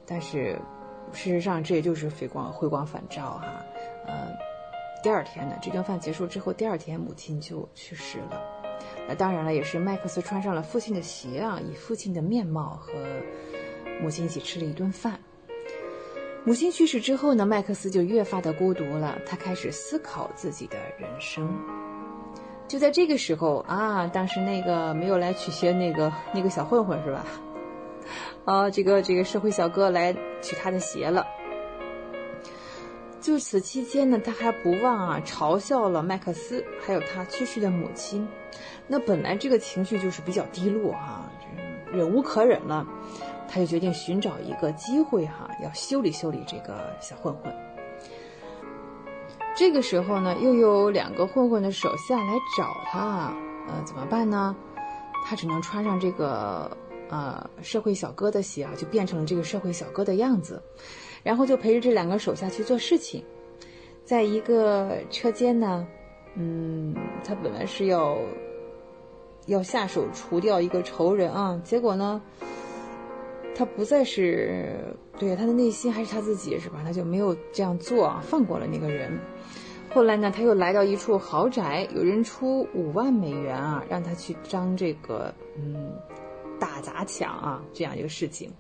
[0.08, 0.58] 但是，
[1.12, 3.46] 事实上这也就是回光回光返照哈。
[4.06, 4.30] 呃，
[5.04, 8.42] 第二天呢，这顿饭结束之后，第二天母亲就去世了。
[9.08, 12.94] 那当然了，也是麦克斯穿上了父亲的鞋啊，以父亲的面貌和
[14.02, 15.20] 母亲一起吃了一顿饭。
[16.46, 21.54] 母亲去世之后呢，麦克斯就越发的孤独了，他开始思考自己的人生。
[22.68, 27.26] 就在这个时候啊，当时那个没有来取鞋那个那个小混混是吧？
[28.46, 31.26] 啊，这个这个社会小哥来取他的鞋了。
[33.20, 38.28] 就此期间呢，他还不忘啊嘲笑了麦克斯，还有他去世的母亲。
[38.88, 41.30] 那本来这个情绪就是比较低落哈、
[41.92, 42.88] 忍无可忍了，
[43.50, 47.54] 他就决定寻找一个机会哈、要修理修理这个小混混。
[49.58, 53.34] 这个时候呢，又有两个混混的手下来找他，
[53.68, 54.56] 呃，怎么办呢？
[55.26, 56.78] 他只能穿上这个
[57.10, 60.62] 呃社会小哥的鞋啊，就变成了这个社会小哥的样子，
[61.24, 63.24] 然后就陪着这两个手下去做事情。
[64.04, 65.86] 在一个车间呢，
[66.36, 68.18] 嗯，他本来是要
[69.48, 72.22] 要下手除掉一个仇人啊，结果呢，
[73.56, 74.74] 他不再是
[75.20, 76.80] 对他的内心还是他自己是吧？
[76.86, 79.20] 他就没有这样做啊，放过了那个人。
[79.94, 85.92] 后来呢，他又来到一处豪宅，有人出五万美元啊，让他去张这个嗯
[86.60, 88.52] 打砸抢啊这样一个事情，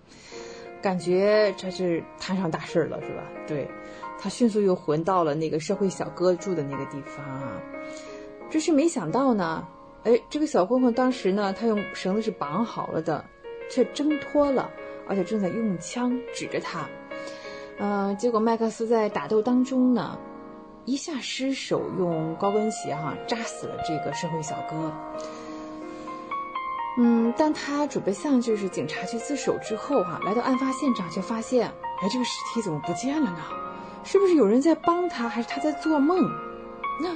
[0.81, 3.23] 感觉这是摊上大事了是吧？
[3.47, 3.67] 对，
[4.19, 7.61] 他迅速又混到了那个社会小哥住的那个地方啊，
[8.49, 9.67] 只是没想到呢，
[10.03, 13.25] 哎，这个小混混当时呢，他用绳子是绑好了的，
[13.69, 14.69] 却挣脱了，
[15.07, 16.87] 而且正在用枪指着他，
[17.79, 20.17] 呃，结果麦克斯在打斗当中呢。
[20.89, 24.93] 一下失手，用高跟鞋哈、扎死了这个社会小哥。
[26.99, 31.67] 嗯，当他准备向就是警察去自首之后哈、来到案发现场，却发现，
[32.01, 33.37] 哎，这个尸体怎么不见了呢？
[34.03, 36.17] 是不是有人在帮他，还是他在做梦？
[36.99, 37.15] 那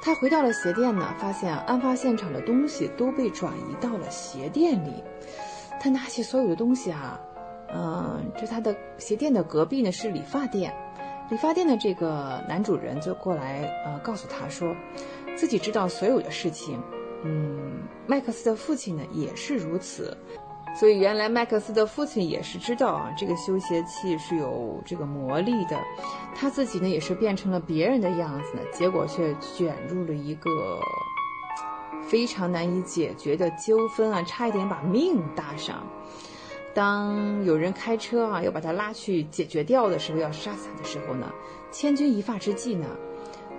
[0.00, 5.04] 他回到了鞋店呢，发现案发现场的东西都被转移到了鞋店里。
[5.78, 7.20] 他拿起所有的东西啊，
[7.74, 10.74] 嗯，这他的鞋店的隔壁呢是理发店。
[11.28, 14.74] 理发店的这个男主人就过来，呃，告诉他说，
[15.36, 16.80] 自己知道所有的事情。
[17.22, 17.59] 嗯，
[18.10, 20.16] 麦克斯的父亲呢也是如此，
[20.74, 25.78] 所以原来麦克斯的父亲也是知道啊，这个修鞋器是有这个魔力的。
[26.34, 30.80] 他自己呢也是变成了别人的样子呢，结果却卷入了一个
[32.02, 35.86] 非常难以解决的纠纷啊，差一点把命搭上。
[36.74, 41.30] 当有人开车啊，要把他拉去解决掉的时候，要杀死他的时候呢，
[41.70, 42.88] 千钧一发之际呢，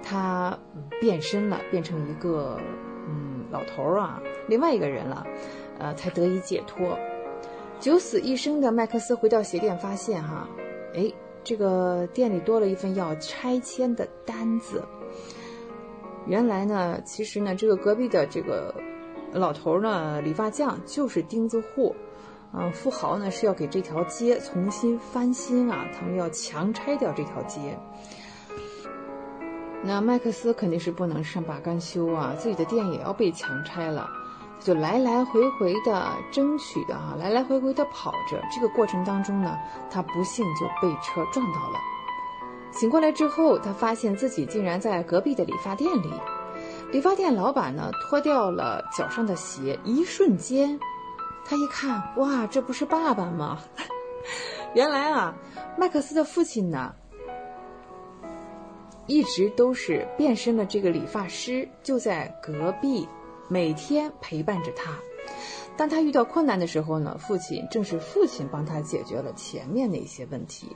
[0.04, 0.60] 他
[1.00, 2.60] 变身了，变成一个
[3.08, 5.26] 嗯老头儿啊，另外一个人了，
[5.80, 6.98] 呃，才得以解脱。
[7.80, 10.48] 九死一生的麦克斯回到鞋店，发现哈，
[10.94, 11.12] 哎，
[11.44, 14.84] 这个店里多了一份要拆迁的单子。
[16.28, 18.74] 原来呢，其实呢，这个隔壁的这个
[19.34, 21.96] 老头呢，理发匠就是钉子户。
[22.54, 27.80] 啊，富豪呢是要给这条街重新翻新啊，他们要强拆掉这条街。
[29.82, 34.10] 那麦克斯肯定是不能善罢甘休啊，自己的店也要被强拆了，
[34.62, 38.40] 就来来回回的争取的啊，来来回回的跑着。
[38.54, 39.58] 这个过程当中呢，
[39.90, 41.80] 他不幸就被车撞到了。
[42.72, 46.14] 醒过来之后，他发现自己竟然在隔壁的理发店里。
[46.92, 50.80] 理发店老板呢脱掉了脚上的鞋，一瞬间。
[51.44, 53.58] 他一看，哇，这不是爸爸吗？
[54.76, 55.34] 原来啊，
[55.78, 56.94] 麦克斯的父亲呢，
[59.08, 63.08] 一直都是变身的这个理发师，就在隔壁，
[63.52, 64.98] 每天陪伴着他。
[65.76, 70.68] 当他遇到困难的时候呢，父亲正是父亲帮他解决了前面的一些问题，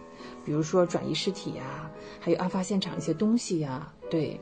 [0.43, 4.41] 比如说转移尸体呀、还有案发现场一些东西呀、对。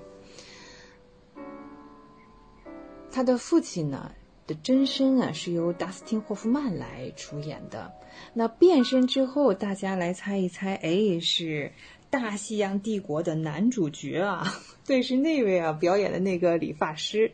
[3.12, 4.12] 他的父亲呢
[4.48, 7.94] 的真身啊是由达斯汀霍夫曼来出演的。
[8.34, 11.72] 那变身之后，大家来猜一猜，哎，是
[12.10, 14.44] 大西洋帝国的男主角啊？
[14.88, 17.32] 对，是那位啊表演的那个理发师。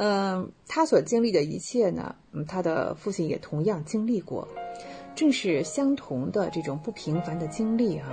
[0.00, 4.46] 嗯，他所经历的一切呢，嗯，他的父亲也同样经历过，
[5.16, 8.06] 正是相同的这种不平凡的经历啊，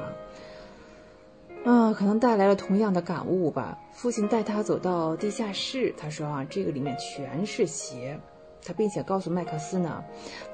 [1.64, 3.78] 啊，可能带来了同样的感悟吧。
[3.94, 8.20] 父亲带他走到地下室，他说啊，这个里面全是邪，
[8.64, 10.04] 他并且告诉麦克斯呢，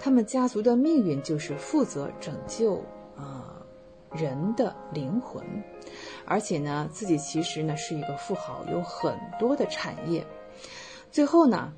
[0.02, 2.76] 他们家族的命运就是负责拯救
[3.16, 3.56] 啊
[4.12, 5.42] 人的灵魂，
[6.26, 10.22] 而且呢，自己其实呢是一个富豪，有很多的产业。
[11.12, 11.74] 最后呢，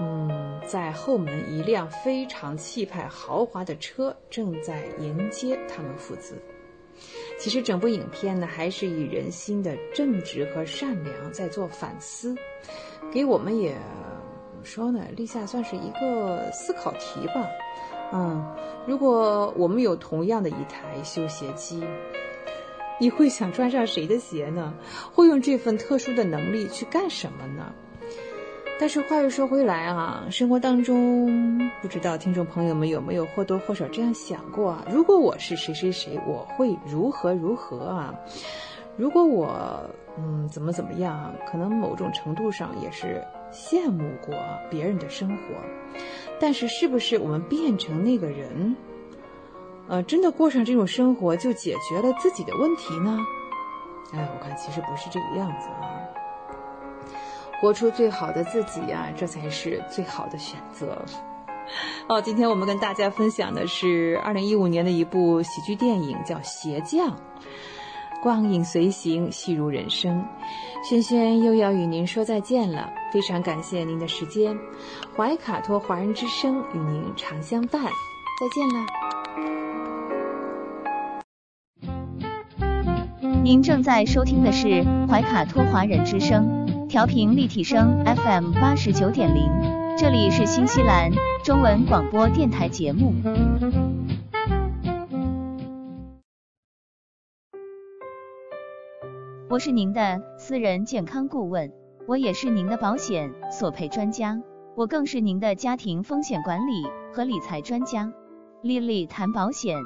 [0.00, 6.34] 嗯，在后门一辆非常气派豪华的车正在迎接他们父子。
[7.38, 12.34] 其实整部影片呢，还是以人心的正直和善良在做反思，
[13.12, 15.06] 给我们也怎么说呢？
[15.16, 17.48] 立下算是一个思考题吧。
[18.12, 18.44] 嗯，
[18.86, 21.82] 如果我们有同样的一台修鞋机，
[23.00, 24.74] 你会想穿上谁的鞋呢？
[25.12, 27.72] 会用这份特殊的能力去干什么呢？
[28.80, 34.84] 但是话又说回来啊，生活当中不知道听众朋友们有没有或多或少这样想过啊？
[34.90, 38.14] 如果我是谁谁谁，我会如何如何啊？
[38.96, 44.34] 如果我嗯怎么怎么样啊，可能某种程度上也是羡慕过
[44.68, 45.42] 别人的生活。
[46.40, 48.74] 但是是不是我们变成那个人，
[49.86, 53.16] 呃，真的过上这种生活就解决了自己的问题呢？
[54.12, 56.01] 哎，我看其实不是这个样子啊。
[57.62, 61.00] 活出最好的自己呀，这才是最好的选择。
[62.08, 67.10] 哦，今天我们跟大家分享的是二零一五年的一部喜剧电影，叫《鞋匠》。
[68.20, 70.26] 光影随行，戏如人生。
[70.82, 74.58] 轩轩又要与您说再见了，非常感谢您的时间。
[75.16, 78.84] 怀卡托华人之声与您常相伴，再见了。
[83.44, 86.61] 您正在收听的是怀卡托华人之声。
[86.92, 89.50] 调频立体声 FM 八十九点零，
[89.96, 91.10] 这里是新西兰
[91.42, 93.14] 中文广播电台节目。
[99.48, 101.72] 我是您的私人健康顾问，
[102.06, 104.38] 我也是您的保险索赔专家，
[104.76, 106.84] 我更是您的家庭风险管理
[107.14, 108.12] 和理财专家。
[108.60, 109.78] 丽丽谈保险，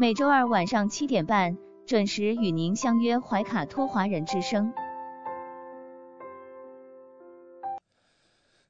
[0.00, 4.72] 每周二晚上七点半准时与您相约怀卡托华人之声。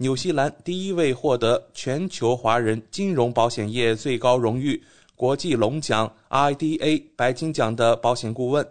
[0.00, 4.80] 纽西兰第一位获得全球华人金融保险业最高荣誉
[5.16, 8.64] 国际龙奖 IDA 白金奖的保险顾问，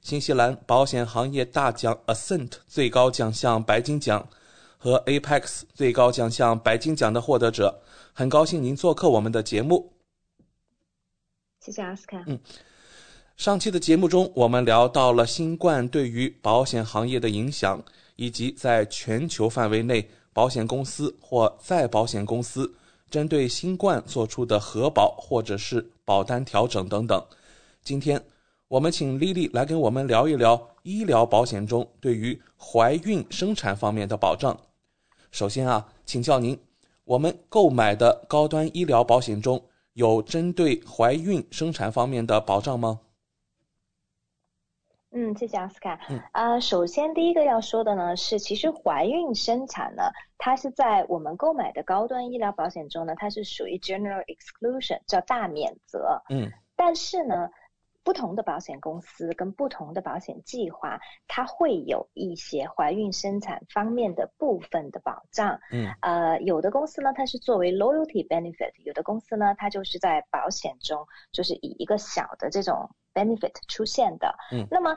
[0.00, 4.24] 新西兰保险行业大奖 Ascent 最高奖项白金奖
[4.78, 9.92] 和 Apex 最高奖项白金奖的获得者，很高兴您做客我们的节目。
[11.58, 12.22] 谢谢阿斯卡。
[12.28, 12.38] 嗯，
[13.36, 17.82] 上期的节目中，我们聊到了新冠对于保险行业的影响，
[18.14, 20.08] 以及在全球范围内。
[20.40, 22.74] 保险公司或再保险公司
[23.10, 27.22] 针对新冠做出的核保或者是保单调整等等。
[27.82, 28.24] 今天
[28.66, 34.58] 我们请丽丽来跟我们聊一聊医疗保险中对于怀孕生产方面的保障。
[35.30, 36.58] 首先啊，请教您，
[37.04, 39.62] 我们购买的高端医疗保险中
[39.92, 43.00] 有针对怀孕生产方面的保障吗？
[45.12, 45.98] 嗯，谢谢奥斯卡。
[46.08, 50.04] 嗯，呃，首先第一个要说的呢是，其实怀孕生产呢，
[50.38, 56.22] 它是在我们购买的高端医疗保险中呢，它是属于 general exclusion，叫大免责。
[56.30, 57.50] 嗯，但是呢，
[58.10, 60.98] 不同的保险公司跟不同的保险计划，
[61.28, 65.60] 它会有一些怀孕生产方面的部分的保障。
[65.70, 72.90] 嗯，呃，有的公司呢，它是作为 loyalty benefit，有的公司呢，它就是在保险中，就是以一个小的这种。
[73.12, 74.96] benefit 出现的，嗯，那么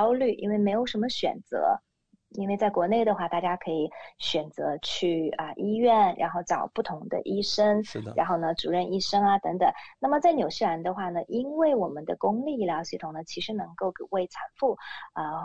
[0.00, 1.78] 焦虑，因为没有什么选择。
[2.34, 8.14] 因为在国内的话，大家可以选择去啊医院，然后找不同的医生，是的。
[8.16, 9.68] 然后呢，主任医生啊等等。
[9.98, 14.76] 那么在纽西兰的话呢，因为我们的公立医疗系统呢，其实能够为产妇
[15.12, 15.44] 啊。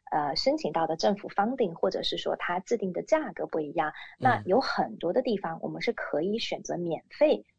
[0.11, 7.45] 呃，申请到的政府 funding，或者是说它制定的价格不一样，那有很多的地方我们是可以选择免费。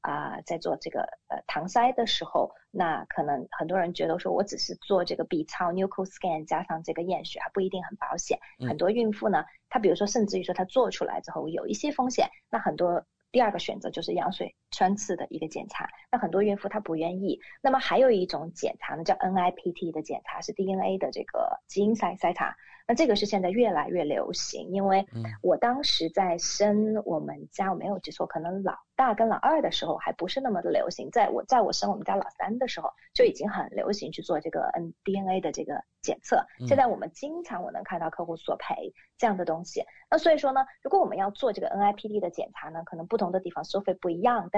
[0.00, 8.38] 啊，在做这个呃搪塞的时候，那可能很多人觉得说我只是做这个 B 超 nuchal scan 加上这个验血还不一定很保险。
[8.66, 15.88] 很多孕妇呢，她比如说甚至于说她做出来之后有一些风险，那很多第二个选择就是羊水穿刺的一个检查。
[16.10, 17.40] 那很多孕妇她不愿意。
[17.62, 22.56] 那么还有一种检查呢，叫 NIPT 的检查，是 DNA 的这个基因筛筛查。
[22.90, 25.06] 那这个是现在越来越流行，因为
[25.42, 36.42] 我当时在生我们家，我没有记错，可能老大跟老二的时候还不是那么的流行，在我在我生我们家老三的时候就已经很流行去做这个 N DNA 的这个检测。
[36.66, 39.84] 现在我们经常我能看到客户索赔这样的东西。
[40.10, 44.57] 那所以说呢，如果我们要做这个 NIPT 的检查呢，可能不同的地方收费不一样，但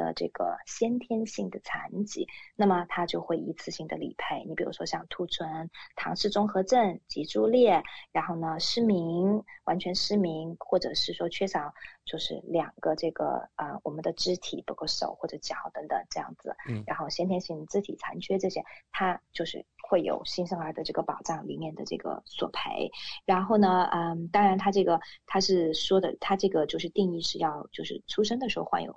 [0.00, 2.26] 的这个先天性的残疾，
[2.56, 4.42] 那么它就会一次性的理赔。
[4.46, 7.82] 你比如说像兔唇、唐氏综合症、脊柱裂，
[8.12, 11.74] 然后呢失明、完全失明，或者是说缺少
[12.06, 16.56] 就是两个这个啊我们的肢体，包括手或者脚等等这样子。
[16.68, 16.82] 嗯。
[16.86, 22.90] 然后先天性肢体残缺这些，它就是会有新生儿的这个保障里面的这个索赔。
[23.26, 28.96] 然后呢，嗯，当然它这个它是说的，它这个就是定义是要就是出生的时候患有。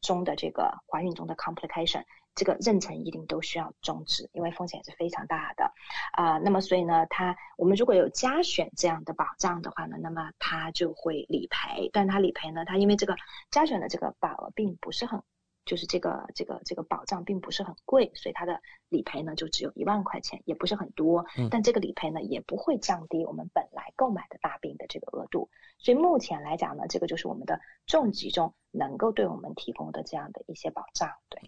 [0.00, 2.04] 中的这个怀孕中的 complication。
[2.34, 5.72] 这个妊娠一定都需要终止，因为风险是非常大的
[6.12, 6.38] 啊。
[6.38, 11.90] 那么所以呢，它我们如果有加选这样的保障的话呢，那么它就会理赔。
[11.92, 13.16] 但它理赔呢，它因为这个
[13.50, 15.20] 加选的这个保额并不是很，
[15.68, 18.58] 就是这个这个这个保障并不是很贵，所以它的
[18.88, 21.22] 理赔呢就只有一万块钱，也不是很多。
[21.50, 25.46] 但这个理赔呢也不会降低我们本来购买的大病的这个额度。
[25.78, 31.38] 所以目前来讲呢，这个就是我们的重疾中能够对我们提供的这样的一些保障，对。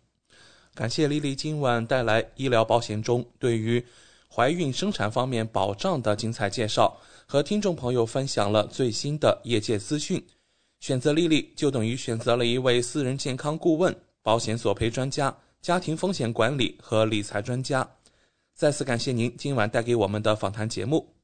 [0.75, 3.85] 感谢丽丽今晚带来医疗保险中对于
[4.33, 6.97] 怀孕生产方面保障的精彩介绍，
[7.27, 10.25] 和听众朋友分享了最新的业界资讯。
[10.79, 17.89] 选择丽丽就等于选择了一位私人健康顾问、保险索赔专家、家庭风险管理和理财专家。
[18.55, 21.15] 再次感谢您今晚带给我们的访谈节目。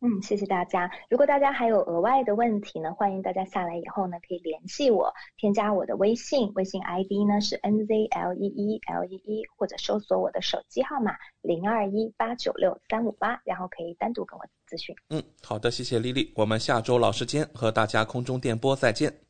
[0.00, 0.88] 嗯，谢谢大家。
[1.10, 14.94] 如果大家还有额外的问题呢，欢迎大家下来以后呢可以联系我，添加我的微信，微信 ID 呢是 N Z L E E L E E，或者搜索我的手机号码零二一八九六三五八，然后可以单独跟我咨询。
[15.10, 19.27] 嗯，好的，谢谢丽丽，我们下周老时间和大家空中电波再见。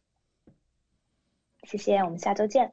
[1.68, 2.72] 谢谢，我们下周见。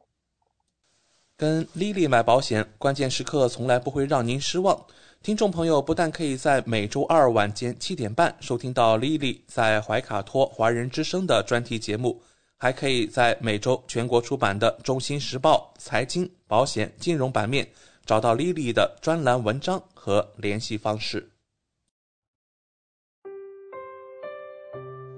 [1.36, 4.86] 跟 Lily 买保险，关键时刻从来不会让您失望。
[5.22, 12.22] 听众朋友不但可以在每周二晚间七点半收听到 Lily 在怀卡托华人之声的专题节目，
[12.56, 17.68] 还可以在每周全国出版的《中新时报》财经、保险、金融版面
[18.06, 21.30] 找到 Lily 的专栏文章和联系方式。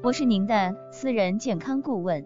[0.02, 2.26] 我是您的私人健康顾问，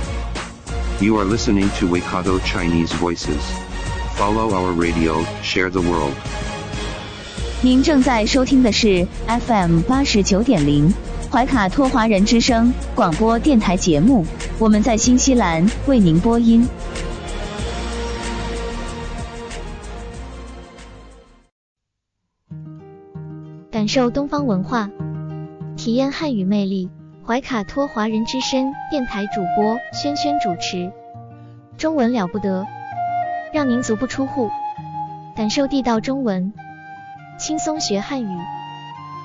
[1.01, 3.41] You are listening to Waikato Chinese Voices.
[4.13, 6.13] Follow our radio, share the world.
[7.63, 10.93] 您正在收听的是 FM 八十九点零
[11.31, 14.23] 怀卡托华人之声广播电台节目，
[14.59, 16.67] 我们在新西兰为您播音。
[23.71, 24.87] 感受东方文化，
[25.75, 26.91] 体验汉语魅力。
[27.25, 30.91] 怀卡托华人之声电台主播轩轩主持，
[31.77, 32.65] 中文了不得，
[33.53, 34.49] 让您足不出户
[35.35, 36.51] 感受地道中文。
[37.37, 38.37] 轻松学汉语，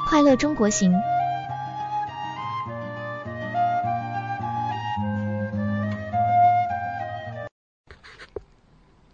[0.08, 0.92] 快乐中国行。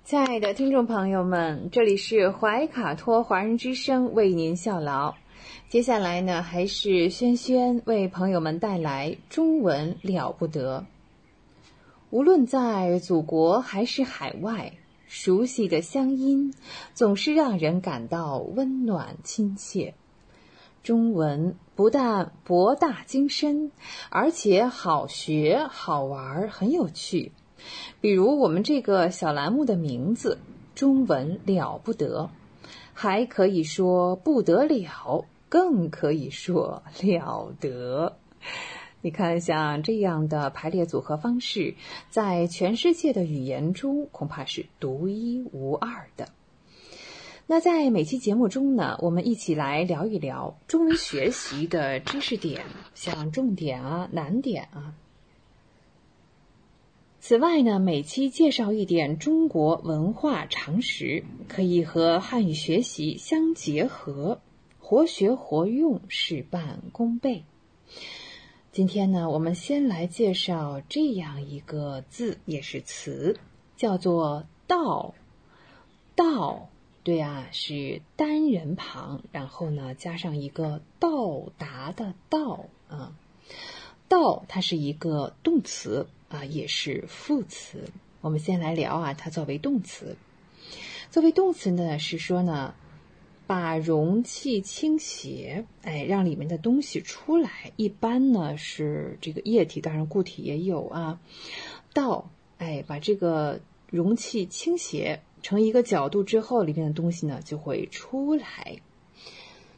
[0.05, 5.15] 亲爱的听众朋友们，这里是怀卡托华人之声为您效劳。
[5.73, 10.85] 接下来呢，还是轩轩为朋友们带来中文了不得。
[12.11, 14.75] 无论在祖国还是海外。
[15.09, 16.53] 熟悉的乡音，
[16.93, 19.95] 总是让人感到温暖亲切。
[20.83, 23.73] 中文不但博大精深，
[24.11, 27.33] 而且好学好玩，很有趣。
[28.03, 30.39] 比如我们这个小栏目的名字
[30.75, 32.29] “中文了不得”，
[32.93, 38.17] 还可以说不得了，更可以说了得。
[39.03, 41.75] 你看，像这样的排列组合方式，
[42.09, 46.31] 在全世界的语言中恐怕是独一无二的。
[47.47, 54.95] 那在每期节目中呢，我们一起来聊一聊中文学习的知识点，像重点啊、难点啊。
[57.21, 64.41] 此外呢，每期介绍一点中国文化常识，可以和汉语学习相结合，
[64.93, 67.45] 活学活用，事半功倍。
[68.73, 73.39] 今天呢，我们先来介绍这样一个字，也是词，
[73.75, 75.15] 叫做“到”。
[76.15, 76.69] 到，
[77.03, 83.17] 对啊，是单人旁，然后呢加上一个到达的“到”啊。
[84.09, 86.07] 到，它是一个动词。
[86.29, 87.89] 啊，也是副词。
[88.21, 90.19] 我们先来聊啊，它作为动词，
[91.11, 92.75] 作为动词呢，是说呢，
[93.53, 97.71] 把容器倾斜，哎，让里面的东西出来。
[97.77, 101.21] 一般呢是这个液体，当然固体也有啊。
[101.93, 108.79] 倒，哎，把这个容器倾斜成一个角度之后，里面的东西呢就会出来。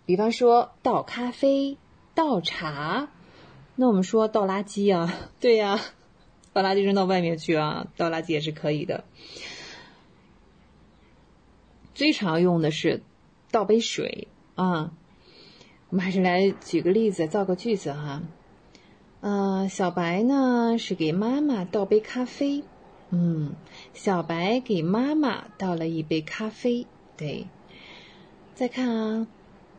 [0.07, 1.77] 比方说倒咖啡、
[2.15, 3.09] 倒茶，
[3.75, 5.81] 那我们说倒垃圾啊，对呀。
[6.53, 9.03] 把垃圾扔到外面去啊，倒垃圾也是可以的。
[11.93, 13.03] 最常用的是
[13.55, 14.27] 倒杯水
[14.57, 14.93] 啊。
[15.89, 18.21] 我们还是来举个例子，造个句子哈。
[19.21, 22.65] 呃，小白呢是给妈妈倒杯咖啡。
[23.11, 23.55] 嗯，
[23.93, 26.85] 小白给妈妈倒了一杯咖啡。
[27.17, 27.47] 对。
[28.57, 29.29] 再看啊，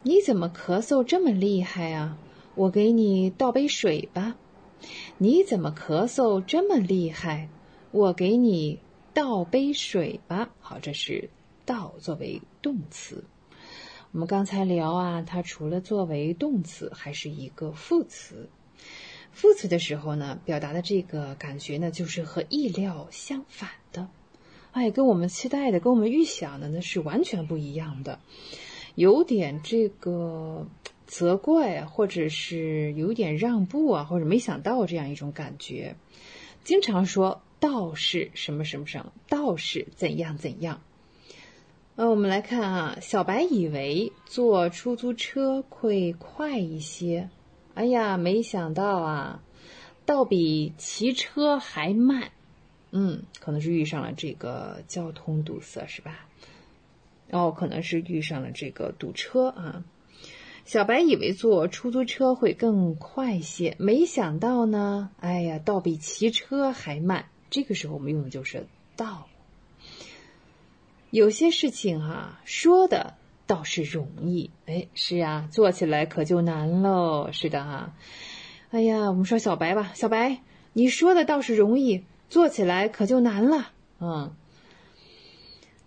[0.04, 2.18] 你怎么咳嗽这么厉害啊？
[2.56, 4.38] 我给你倒杯水吧。
[5.18, 7.50] 你怎么咳嗽这么厉害？
[7.92, 8.80] 我给你
[9.14, 10.50] 倒杯水吧。
[10.62, 11.30] 好，这是
[11.66, 13.26] 倒作为动词。
[14.16, 18.48] 我们刚才聊啊，它除了作为动词，还是一个副词。
[19.34, 24.08] 副词的时候呢，表达的这个感觉呢，就是和意料相反的，
[24.72, 28.22] 哎，跟我们期待的、跟我们预想的呢是完全不一样的，
[28.96, 30.66] 有点这个。
[31.06, 35.98] 责怪，或者是有点让步啊，或者没想到这样一种感觉。
[36.64, 40.82] 经常说道是什么什么什么，道是怎样怎样。
[41.98, 47.30] 呃，我们来看啊，小白以为坐出租车会快一些，
[47.74, 49.42] 哎呀，没想到啊，
[50.06, 52.32] 倒比骑车还慢。
[52.92, 56.28] 嗯，可能是遇上了这个交通堵塞是吧？
[57.32, 59.86] 哦，可能是遇上了这个堵车啊。
[60.66, 67.28] 小白以为坐出租车会更快些，没想到呢，哎呀，倒比骑车还慢。
[67.50, 68.68] 这个时候我们用的就是
[68.98, 69.30] “倒”。
[71.12, 73.16] 有些事情哈，说的
[73.48, 77.30] 倒是容易，哎，是啊，做起来可就难喽。
[77.32, 77.94] 是的哈，
[78.72, 80.42] 哎呀，我们说小白吧，小白，
[80.74, 83.72] 你说的倒是容易，做起来可就难了。
[84.00, 84.36] 嗯。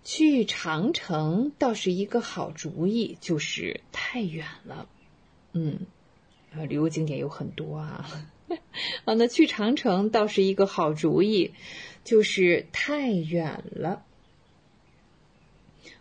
[0.04, 4.88] 去长城倒是一个好主意，就是太远了。
[5.52, 5.80] 嗯，
[6.50, 8.08] 啊，旅游景点有很多啊。
[9.04, 11.52] 啊，那去长城倒是一个好主意，
[12.04, 14.02] 就是太远了。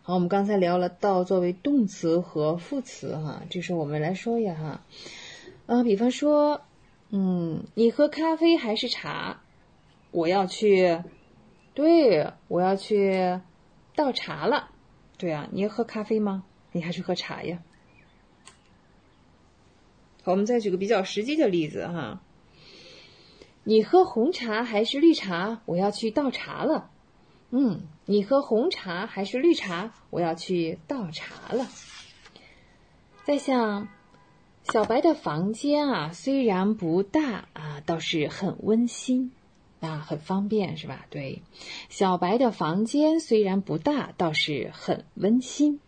[0.08, 4.82] 好，我们刚才聊了倒作为动词和副词哈，这时候我们来说一下哈。
[5.66, 6.62] 啊，比方说，
[7.10, 9.42] 嗯，你喝咖啡还是茶？
[10.12, 11.04] 我要去，
[11.74, 13.42] 对，我要去。
[13.98, 14.70] 倒茶了，
[15.18, 16.46] 对啊，你要喝咖啡吗？
[16.72, 17.62] 你还是喝茶呀？
[20.24, 22.22] 好，我们再举个比较实际的例子哈。
[23.66, 25.60] 你喝红茶还是绿茶？
[25.66, 26.92] 我要去倒茶了。
[27.50, 29.92] 嗯，你喝红茶还是绿茶？
[30.10, 31.68] 我要去倒茶了。
[33.26, 33.90] 再像
[34.64, 39.32] 小白的房间啊，虽然不大啊，倒是很温馨。
[39.80, 41.06] 啊，很方便是吧？
[41.10, 41.44] 对，
[41.90, 45.80] 小白的房间虽然不大，倒是很温馨。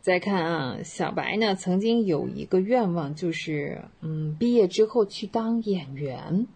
[0.00, 6.46] 再看啊，小白呢曾经有一个愿望，就是嗯，毕业之后去当演员。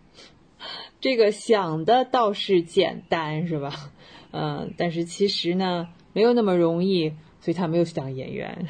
[1.00, 3.92] 这个想的倒是简单是吧？
[4.32, 5.88] 嗯，但是其实呢。
[6.16, 7.08] 没有那么容易，
[7.40, 8.68] 所以他没有去当演员。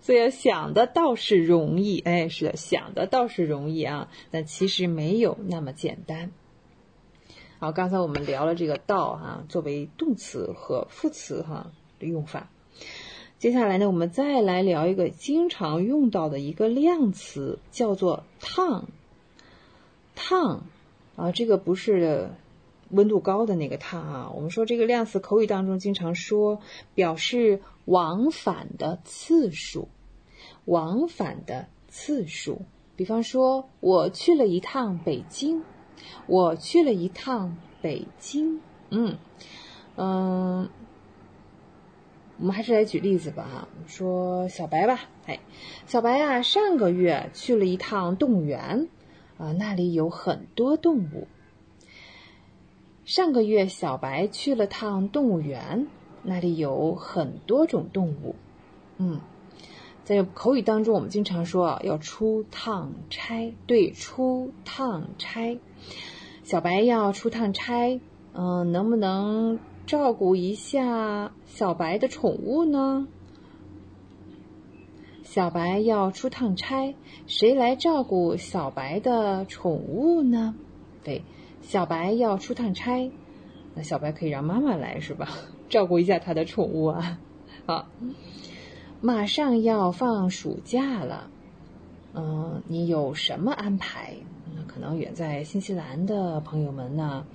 [0.00, 6.32] 所以想的倒是容易，哎，是的，想的倒是容易啊，但其实没有那么简单。
[7.60, 11.70] 好，刚才我们聊了这个“倒”哈，作为动词和副词哈
[12.00, 12.50] 的用法。
[13.42, 18.86] 接下来呢，我们再来聊一个经常用到的一个量词，叫做“烫”。
[20.14, 20.62] 烫
[21.16, 22.30] 啊，这个不是。
[22.90, 26.60] 温度高的那个烫啊，我们说这个量词口语当中经常说，
[26.94, 29.88] 表示往返的次数，
[30.66, 32.60] 往返的次数。
[32.94, 35.64] 比方说，我去了一趟北京，
[36.28, 38.60] 我去了一趟北京。
[38.90, 39.16] 嗯
[39.96, 40.68] 嗯，
[42.42, 45.38] 我们还是来举例子吧哈，说小白吧，哎，
[45.86, 48.88] 小白啊，上个月去了一趟动物园，
[49.38, 51.28] 啊，那里有很多动物。
[53.04, 55.86] 上个月小白去了趟动物园，
[56.24, 58.34] 那里有很多种动物。
[58.98, 59.20] 嗯，
[60.02, 65.60] 在口语当中，我们经常说要出趟差，对，出趟差。
[66.42, 68.00] 小白要出趟差，
[68.32, 69.60] 嗯，能不能？
[69.92, 73.06] 照顾一下小白的宠物呢？
[75.22, 76.94] 小白要出趟差，
[77.26, 80.54] 谁来照顾小白的宠物呢？
[81.04, 81.20] 对，
[81.60, 83.10] 小白要出趟差，
[83.74, 85.28] 那小白可以让妈妈来是吧？
[85.68, 87.20] 照顾一下他的宠物啊。
[87.68, 87.86] 好，
[89.02, 91.28] 马上要放暑假了，
[92.14, 94.14] 嗯，你有什么安排？
[94.56, 97.26] 那可能远在新西兰的朋友们呢？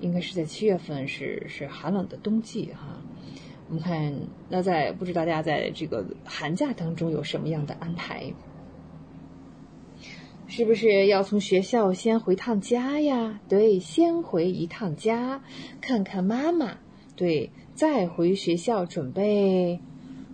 [0.00, 3.00] 应该是在七月份，是是寒冷的冬季哈。
[3.68, 4.14] 我们看，
[4.48, 8.32] 那在不知大家在这个寒假当中有什么样的安排？
[10.46, 13.40] 是不是要从学校先回趟家呀？
[13.48, 15.42] 对，先回一趟家，
[15.80, 16.76] 看看妈妈。
[17.16, 19.80] 对，再回学校准备，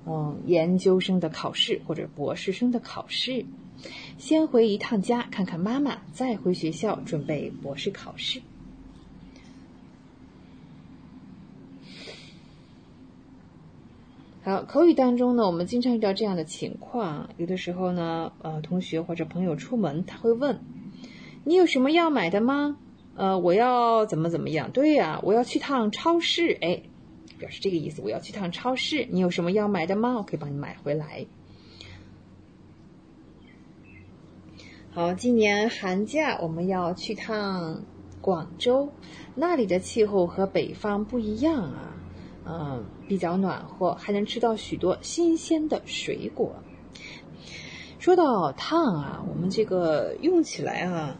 [0.06, 3.46] 嗯，研究生的考试或者博士生的考试。
[4.18, 8.42] 先回一趟家，看看妈妈，再回学校准备博士考试。
[14.58, 17.28] 口语当中呢，我们经常遇到这样的情况。
[17.36, 20.60] 有的时候呢，呃，同学或者朋友出门，他会问
[21.44, 22.76] ：“你有什么要买的吗？”
[23.16, 24.70] 呃，我要怎么怎么样？
[24.70, 26.56] 对呀，我要去趟超市。
[26.60, 26.82] 哎，
[27.38, 29.06] 表示这个意思，我要去趟超市。
[29.10, 30.14] 你有什么要买的吗？
[30.16, 31.26] 我可以帮你买回来。
[34.92, 37.82] 好，今年寒假我们要去趟
[38.20, 38.88] 广州，
[39.34, 41.99] 那里的气候和北方不一样啊。
[42.58, 46.54] 嗯，比较暖和，还能吃到许多新鲜的水果。
[47.98, 51.16] 说到烫啊，我们这个用起来啊，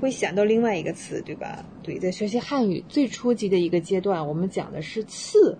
[0.00, 1.64] 会想到另外一个词，对吧？
[1.82, 5.58] 对，在学习汉语最初级的一个阶段，我们讲的是刺，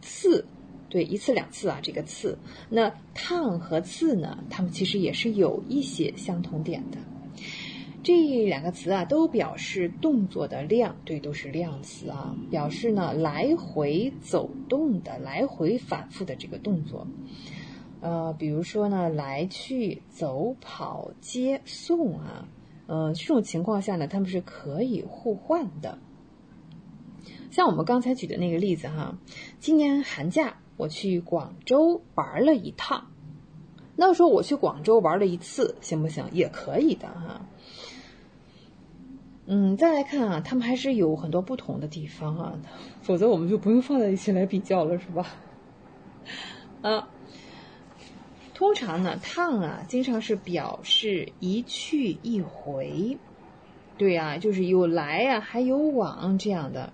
[0.00, 0.44] 刺，
[0.88, 2.38] 对，一次两次啊，这个刺。
[2.68, 6.98] 那烫和刺呢，它们其实也是有一些相同点的。
[8.02, 17.06] 这两个词啊，都表示动作的量，对，都是量词啊，表示呢来回走动的、来回反复的这个动作。
[18.00, 22.48] 呃，比如说呢，来去、走、跑、接、送啊，
[22.86, 25.98] 呃，这种情况下呢，他们是可以互换的。
[27.50, 29.18] 像我们刚才举的那个例子哈，
[29.58, 33.08] 今年寒假我去广州玩了一趟，
[33.94, 36.24] 那说我去广州玩了一次，行不行？
[36.32, 37.46] 也可以的哈。
[39.52, 42.56] 嗯，再来看啊，他们还是有很多不同的地方啊，
[43.02, 45.26] 否则我们就不用放在一起来比较了，是吧？
[46.82, 47.08] 啊，
[48.54, 53.18] 通常呢，趟啊，经常是表示一去一回，
[53.98, 56.92] 对呀，就是有来啊，还有往这样的，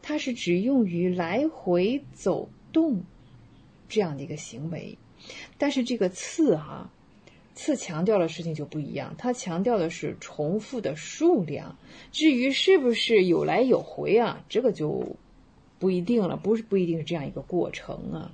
[0.00, 3.02] 它是只用于来回走动
[3.90, 4.96] 这样的一个行为，
[5.58, 6.90] 但是这个次哈。
[7.54, 11.76] 次强调的事情就不一样，它强调的是重复的数量。
[12.12, 15.16] 至于是不是有来有回啊，这个就
[15.78, 18.32] 不一定了，不是不一定是这样一个过程啊。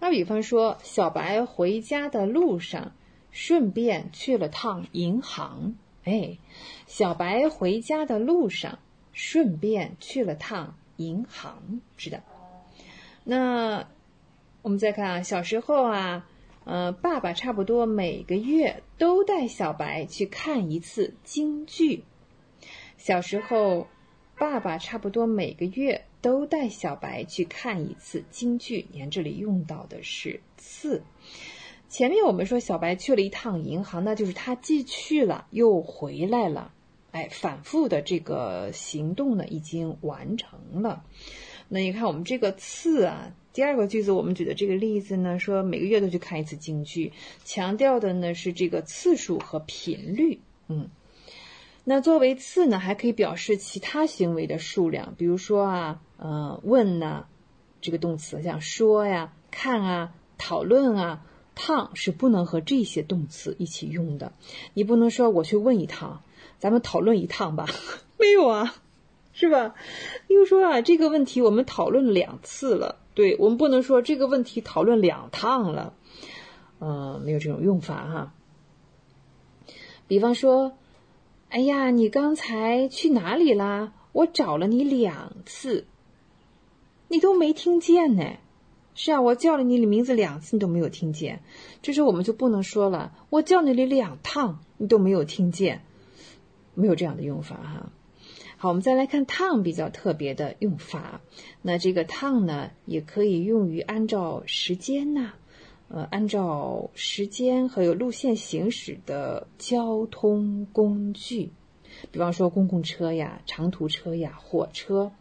[0.00, 2.92] 那比方说，小白回家的路上，
[3.30, 5.74] 顺便去了趟银行。
[6.04, 6.38] 哎，
[6.86, 8.78] 小白回家的路上，
[9.12, 10.76] 顺便去了趟。
[10.98, 12.22] 银行是的，
[13.24, 13.88] 那
[14.62, 16.28] 我们再看啊，小时候啊，
[16.64, 22.04] 呃，爸爸差不多每个月都带小白去看一次京剧。
[22.96, 23.86] 小时候，
[24.36, 28.86] 爸爸差不多每个月都带小白去看一次京剧。
[28.92, 31.02] 你看这里用到的是次。
[31.88, 36.72] 前面我们说小白去了一趟银行，那就是他既去了又回来了。
[37.10, 41.04] 哎，反复的这个行动呢，已经完成了。
[41.68, 47.12] 那你看我们这个次啊，第二个句子我们举的这个例子呢，说每个月都去看一次京剧，
[47.44, 50.40] 强调的呢是这个次数和频率。
[50.68, 50.88] 嗯，
[51.84, 57.26] 那作为次呢，还可以表示其他行为的数量，比如说啊，呃，问呢，
[57.80, 61.24] 这个动词像说呀、看啊、讨论啊、
[61.54, 64.32] 趟是不能和这些动词一起用的。
[64.74, 66.22] 你不能说我去问一趟。
[66.58, 67.66] 咱们讨论一趟吧，
[68.18, 68.74] 没有啊，
[69.32, 69.74] 是吧？
[70.28, 75.94] 又说啊，这个问题我们讨论两次了，对我们不能说这个问题讨论两趟了，
[76.80, 78.32] 嗯，没有这种用法哈。
[80.06, 80.72] 比方说，
[81.50, 83.92] 哎呀，你刚才去哪里啦？
[84.12, 85.86] 我找了你两次，
[87.08, 88.24] 你都没听见呢。
[88.94, 91.40] 是啊，我叫了你的名字两次，你都没有听见。
[91.82, 95.84] 这时候我们就不能说了，我叫你了两趟，你都没有听见，
[96.80, 97.92] 没有这样的用法哈。
[98.56, 101.20] 好，我们再来看趟比较特别的用法。
[101.62, 105.32] 那这个趟呢，也可以用于按照时间呐，
[105.88, 111.50] 呃，按照时间还有路线行驶的交通工具，
[112.10, 115.12] 比方说公共车呀、长途车呀、火车，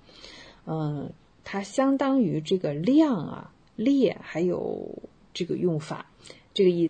[0.65, 1.11] 嗯，
[1.43, 3.51] 它相当于这个量啊。
[3.77, 5.03] 列还有
[5.35, 6.07] 这个用法，
[6.51, 6.89] 这个意。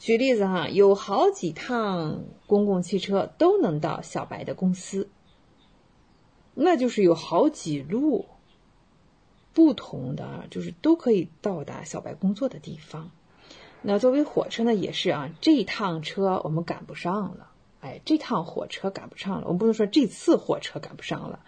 [0.00, 5.10] 举例子哈，有好几趟公共汽车都能到小白的公司，
[6.54, 8.24] 那就是有好几路
[9.52, 13.10] 不同的，就是都可以到达小白工作的地方。
[13.82, 17.50] 那作为火车呢，也是啊，这一趟车我们赶不上了，
[17.80, 21.40] 哎，这趟火车赶不上了，我们不能说这次火车赶不上了。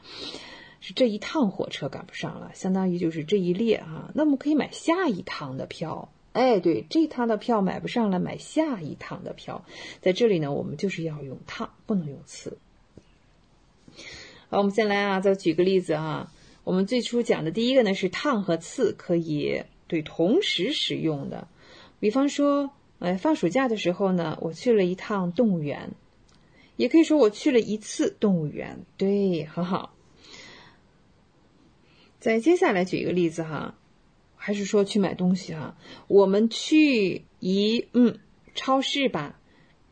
[0.81, 6.12] 是这一趟火车赶不上了，相当于就是这一列哈，那我们可以买下一趟的票。
[6.33, 9.65] 哎，对，这趟的票买不上了，买下一趟的票。
[10.01, 12.59] 在这里呢，我们就是要用趟，不能用次。
[14.49, 16.33] 好，我们先来啊，再举个例子啊。
[16.65, 21.49] 我们最初讲的第一个呢是趟和次可以对同时使用的。
[22.01, 25.91] 比方说，哎，放暑假的时候呢，我去了一趟动物园，
[26.77, 28.79] 也可以说我去了一次动物园。
[28.97, 29.93] 对，很好。
[32.21, 33.75] 再接下来举一个例子哈，
[34.45, 35.77] 还是说去买东西哈？
[36.09, 38.19] 我们去一嗯
[38.57, 39.39] 超市吧，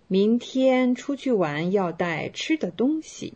[0.09, 3.35] 明天出去玩要带吃的东西。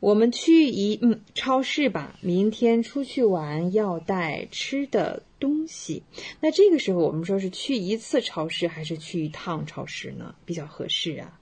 [0.00, 6.02] 我们去一嗯超市吧，明天出去玩要带吃的东西。
[6.40, 10.34] 那这个时候我们说是去一次超市还是去一趟超市呢？
[10.44, 11.38] 比较合适啊，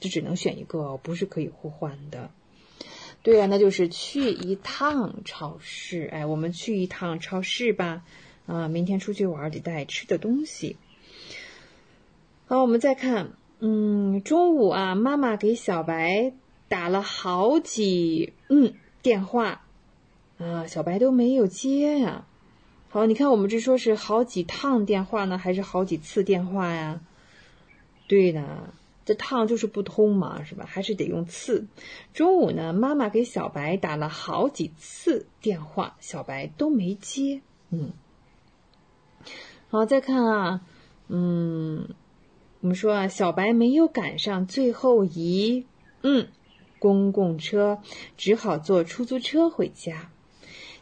[0.00, 2.30] 就只能选一个，不是可以互换的。
[3.26, 6.08] 对啊，那就是去一趟超市。
[6.12, 8.04] 哎，我们去一趟超市吧。
[8.46, 10.76] 啊，明天出去玩得带吃的东西。
[12.46, 16.34] 好，我们再看，嗯，中午啊，妈妈给小白
[16.68, 19.64] 打了好几嗯电话，
[20.38, 22.26] 啊，小白都没有接呀。
[22.90, 27.00] 好，你看我们这说是好几趟电话呢，还是好几次电话呀？
[28.06, 28.72] 对的。
[29.06, 30.66] 这趟就是不通嘛，是吧？
[30.68, 31.66] 还是得用次。
[32.12, 37.40] 中午呢，妈妈给小白打了好几次电话，小白都没接。
[37.70, 37.92] 嗯，
[39.68, 40.60] 好，再看啊，
[41.06, 41.88] 嗯，
[42.60, 45.66] 我们说啊，小白没有赶上最后一
[46.02, 46.26] 嗯
[46.80, 47.78] 公共车，
[48.16, 50.10] 只好坐出租车回家。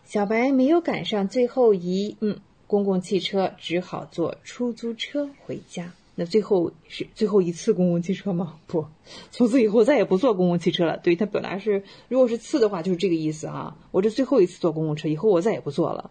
[0.05, 5.93] 小白没有赶上最后一嗯公共汽车，只好坐出租车回家。
[6.17, 8.61] 那最后是最后一次公共汽车吗？
[8.69, 8.87] 不，
[9.33, 10.97] 从此以后再也不坐公共汽车了。
[10.97, 13.77] 对他本来是，如果是次的话，就是这个意思啊。
[13.91, 16.11] 我这最后一次坐公共车，以后我再也不坐了。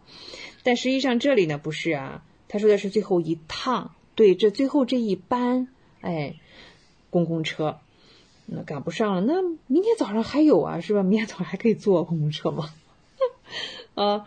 [0.64, 3.96] 但实际上这里呢不是啊，他说的是最后一趟。
[4.16, 5.70] 对，这最后这一班，
[6.02, 6.36] 哎，
[7.10, 7.80] 公共车，
[8.46, 9.22] 那赶不上了。
[9.22, 11.02] 那明天早上还有啊，是吧？
[11.02, 12.70] 明天早上还可以坐公共车吗？
[13.96, 14.26] 啊，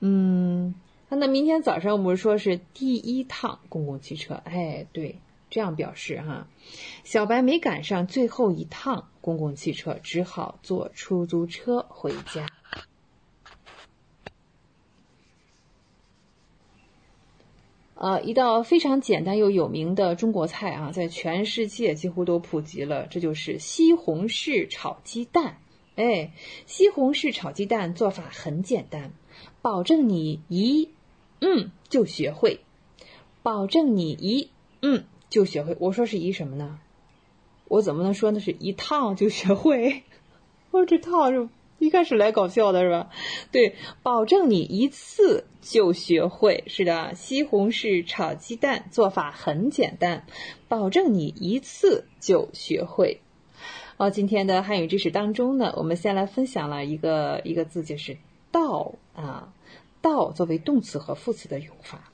[0.00, 0.74] 嗯。
[1.10, 5.18] 那明天早上我们说是第一趟公共汽车，哎，对，
[5.48, 6.46] 这样表示哈。
[7.02, 12.46] 小白没赶上最后一趟公共汽车，只好坐出租车回家。
[17.94, 25.58] 呃，一道非常简单又有名的中国菜啊，在全世界几乎都普及了，这就是西红柿炒鸡蛋。
[25.96, 26.32] 哎，
[26.66, 29.10] 西红柿炒鸡蛋做法很简单，
[29.62, 30.90] 保证你一。
[31.40, 32.60] 嗯，就学会，
[33.42, 34.50] 保证你一
[34.82, 35.76] 嗯就学会。
[35.80, 36.80] 我说是一什么呢？
[37.68, 40.02] 我怎么能说那是一趟就学会？
[40.72, 41.48] 我说这趟是
[41.78, 43.10] 一开始来搞笑的是吧？
[43.52, 46.64] 对，保证你一次就学会。
[46.66, 50.24] 是的，西红柿炒鸡蛋做法很简单，
[50.66, 53.20] 保证你一次就学会。
[53.96, 58.16] 哦，今天的汉语知识当中呢，我们先来分享了一个一个字，就是
[58.50, 59.52] 到啊。
[60.00, 62.12] 到作为动词和副词的用法。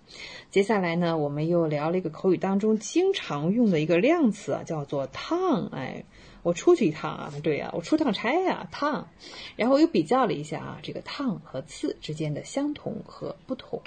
[0.50, 5.66] 接下来呢，我们又聊了一个口语当中经常用的一个量词啊，叫做趟。
[5.72, 6.04] 哎，
[6.42, 9.08] 我出去一趟啊，对呀，我出趟差呀，趟。
[9.56, 13.82] 然后又比较了一下啊，这个趟和次之间的相同和不同。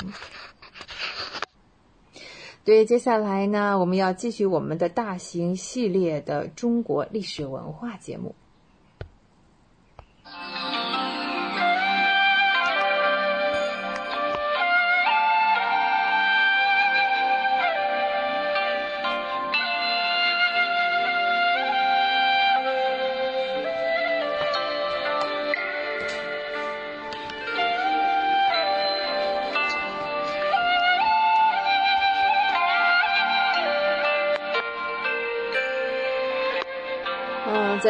[2.65, 8.35] 对，接下来呢，我们要继续我们的大型系列的中国历史文化节目。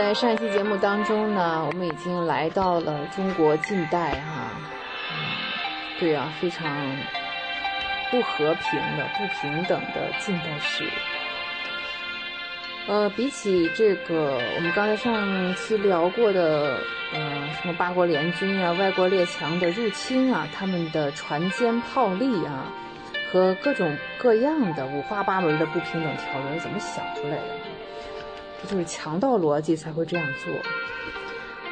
[0.07, 4.51] 在上一期节目当中呢，我们已经来到了中国近代哈，
[5.99, 6.65] 对啊，非常
[8.09, 10.85] 不和平的、不平等的近代史。
[12.87, 16.79] 呃，比起这个我们刚才上期聊过的，
[17.13, 22.71] 呃，什么八国联军啊、外国列强的入侵啊、他们的船坚炮利啊，
[23.29, 27.43] 和各种各样的五花八门的不平等条约，怎么想出来的？
[28.61, 30.53] 这就是强盗逻辑才会这样做。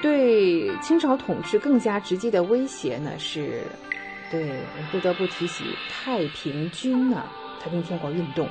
[0.02, 3.64] 对清朝统治更加直接的威胁呢，是，
[4.30, 4.60] 对，
[4.92, 8.48] 不得不提起太平军啊，太平天国运动，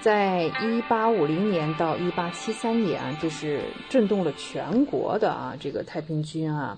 [0.00, 6.76] 在一八五零年到一八七三年啊，这是震动了全国的啊，这个太平军啊，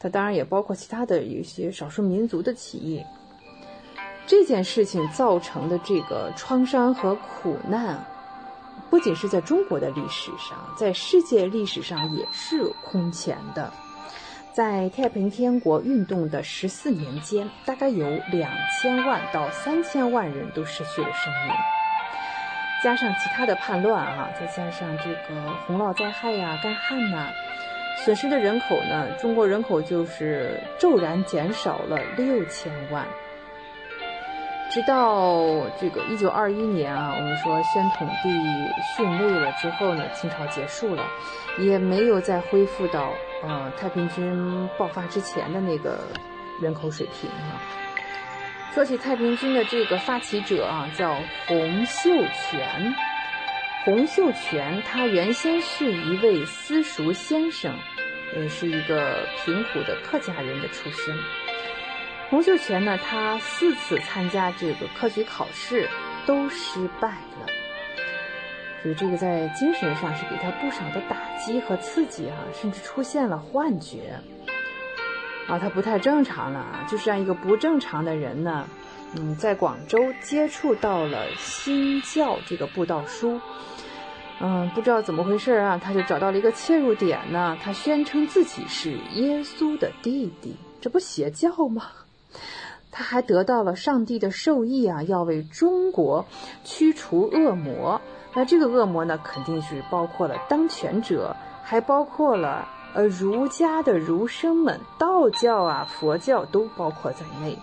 [0.00, 3.04] 它当然也包括其他的一些少数民族的起义。
[4.26, 8.04] 这件事情造成的这个创伤和苦难。
[8.90, 13.72] 不仅是在中国的历史上，在世界历史上也是空前的。
[14.52, 18.48] 在太平天国运动的十四年间，大概有两
[18.80, 21.52] 千万到三千万人都失去了生命，
[22.84, 27.30] 加上其他的叛乱啊，再加上这个洪涝灾害呀、干旱呐，
[28.04, 33.04] 损失的人口呢，中国人口就是骤然减少了六千万。
[34.70, 35.44] 直到
[35.80, 38.30] 这个一九二一年啊，我们说宣统帝
[38.96, 41.04] 逊位了之后呢，清朝结束了，
[41.58, 43.12] 也没有再恢复到
[43.42, 46.00] 呃太平军爆发之前的那个
[46.60, 47.60] 人口水平啊。
[48.72, 51.14] 说起太平军的这个发起者啊，叫
[51.46, 52.10] 洪秀
[52.50, 52.94] 全。
[53.84, 57.72] 洪秀全他原先是一位私塾先生，
[58.34, 61.14] 呃，是一个贫苦的客家人的出身。
[62.30, 65.88] 洪秀全呢，他四次参加这个科举考试
[66.26, 67.46] 都失败了，
[68.82, 74.18] 所以这个在精神上是给他不少的打击和刺激啊，甚至出现了幻觉。
[75.46, 78.66] 啊，他不太正常了啊，就是让一个不正常的人呢，
[79.14, 83.38] 嗯，在广州接触到了新教这个布道书，
[84.40, 91.84] 嗯，不知道怎么回事啊，他就找到了一个切入点呢，他宣称自己是耶稣的弟弟，这不邪教吗？
[92.96, 96.24] 他还得到了上帝的授意啊，要为中国
[96.62, 98.00] 驱除恶魔。
[98.32, 101.34] 那这个恶魔呢，肯定是包括了当权者，
[101.64, 107.58] 还包括了呃儒家的儒生们，道教啊、佛教都包括在内。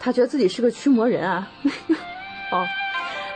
[0.00, 1.48] 他觉得自己是个驱魔人啊，
[2.50, 2.66] 哦，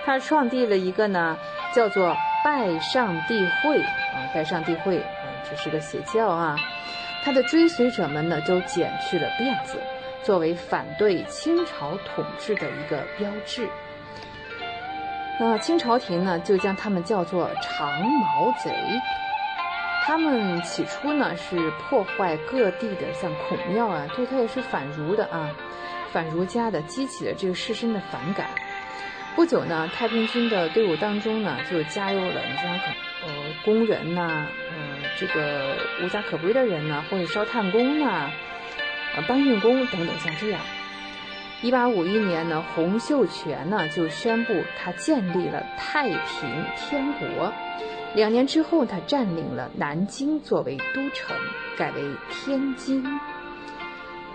[0.05, 1.37] 他创立了一个呢，
[1.73, 6.57] 叫做拜上帝会啊，拜上帝会啊，这是个邪教啊。
[7.25, 9.79] 他的追随者们呢，都剪去了辫子。
[10.23, 13.69] 作为反对清朝统治的一个标志，
[15.41, 18.71] 那清朝廷呢就将他们叫做长毛贼。
[20.05, 25.51] 他们起初呢是破坏各地的像孔庙啊，对他也是反儒的啊，
[26.13, 28.49] 反儒家的，激起了这个士绅的反感。
[29.37, 33.33] 不久呢，太平军的队伍当中呢就加入了你像呃
[33.65, 34.77] 工人呐，呃
[35.19, 38.31] 这个无家可归的人呐，或者烧炭工呐。
[39.27, 40.61] 搬运工等等，像这样。
[41.61, 47.53] 一八五一年呢，洪秀全呢就宣布他建立了太平天国。
[48.15, 51.37] 两年之后，他占领了南京作为都城，
[51.77, 53.05] 改为天津。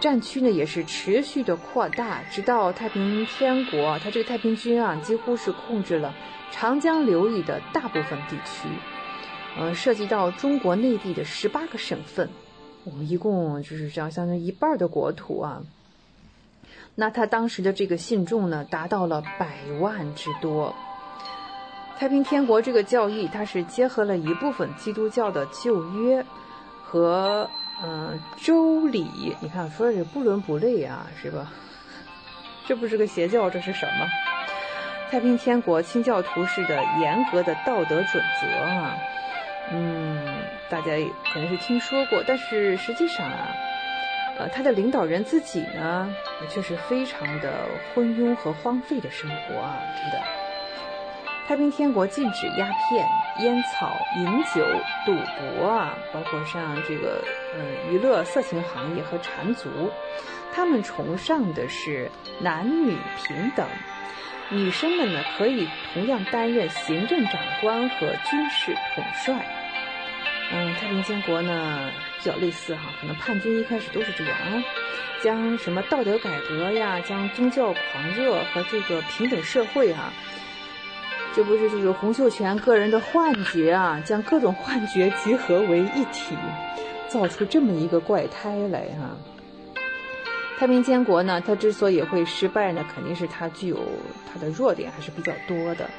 [0.02, 6.14] 战区呢也是持续的扩大，直到太平天国，他这个太平军啊几乎是控制了
[6.52, 8.68] 长江流域的大部分地区，
[9.58, 12.30] 呃，涉及到中国内地的十八个省份。
[12.85, 15.61] 我们一共就是这样，相当于一半的国土啊。
[16.95, 20.76] 那他当时的这个信众呢，达到了百万之多。
[21.97, 26.26] 太平天国这个教义，它是结合了一部分基督教的旧约
[26.84, 27.49] 和
[27.84, 29.35] 嗯周礼。
[29.39, 31.51] 你看，说的不伦不类啊，是吧？
[32.68, 34.07] 这不是个邪教，这是什么？
[35.10, 38.97] 太平天国清教徒式的严格的道德准则啊。
[39.72, 40.91] 嗯，大家
[41.31, 43.56] 可能是听说过，但是实际上啊，
[44.40, 46.15] 呃，他的领导人自己呢，
[46.49, 50.19] 却是非常的昏庸和荒废的生活啊，真的。
[51.45, 53.06] 太平天国禁止鸦片、
[53.40, 54.65] 烟草、饮酒、
[55.06, 55.14] 赌
[55.60, 57.22] 博啊，包括像这个
[57.53, 59.69] 呃娱乐、色情行业和缠足，
[60.53, 62.10] 他们崇尚的是
[62.40, 63.68] 男女平等。
[64.49, 69.45] 女生们呢，可以同样担任行政长官和军事统帅。
[70.52, 71.90] 嗯，太平天国呢
[72.20, 74.64] 比较类似哈，可能叛军一开始都是这样啊，
[75.24, 80.14] 将什么道德改革呀，将宗教狂热和这个平等社会啊，
[81.34, 86.36] 这不是就是洪秀全个人的幻觉啊，将各种幻觉集合为一体，
[87.07, 89.10] 造出这么一个怪胎来哈。
[90.60, 93.80] 太平天国呢，它之所以会失败呢，肯定是它具有
[94.32, 95.90] 它的弱点还是比较多的。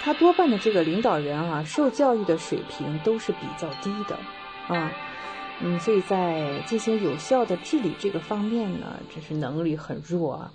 [0.00, 4.18] 他多半的这个领导人啊，受教育的水平都是比较低的，
[4.74, 4.90] 啊，
[5.60, 10.52] 嗯，所以在进行有效的治理这个方面呢，真是能力很弱啊。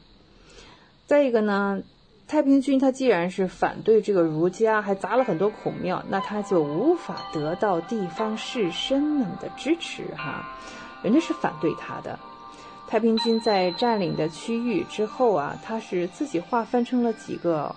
[1.06, 1.82] 再一个呢。
[2.28, 10.44] 太平军他既然是反对这个儒家，还砸了很多孔庙，那他就无法得到地方士绅们的支持哈，
[11.04, 12.18] 人家是反对他的。
[12.88, 17.76] 太平军在占领的区域之后啊，他是自己划分成了几个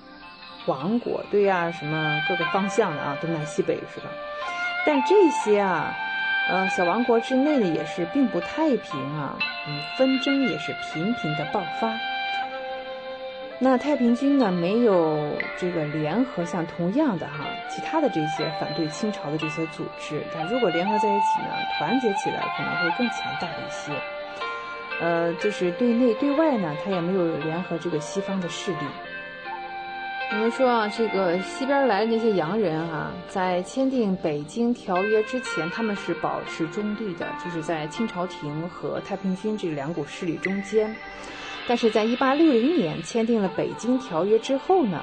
[0.69, 4.11] 王国，对呀，什么各个方向的啊，东南西北是吧？
[4.87, 5.93] 但这些啊，
[6.49, 9.37] 呃，小王国之内的，也是并不太平啊，
[9.67, 11.99] 嗯，纷争也是频频的爆发。
[13.61, 23.93] 那太平军呢，没有这个联合，像同样的哈，其他的这些反对清朝的这些组织，但如果联合在一起呢，团结起来可能会更强大一些。
[25.01, 28.87] 呃，就是对内对外呢，他也没有联合这个西方的势力。
[30.31, 40.95] 我们说啊，这个西边来的那些洋人啊，在签订北京条约之前，他们是保持中立的，就是在清朝廷和太平军这两股势力中间。
[41.67, 45.03] 但是在一八六零年签订了《北京条约》之后呢，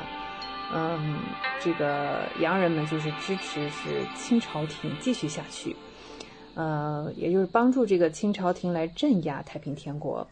[0.72, 1.18] 嗯，
[1.60, 5.76] 这个洋人们就是支持是清朝廷继续下去，
[6.53, 10.27] 呃，也就是帮助这个清朝廷来镇压太平天国。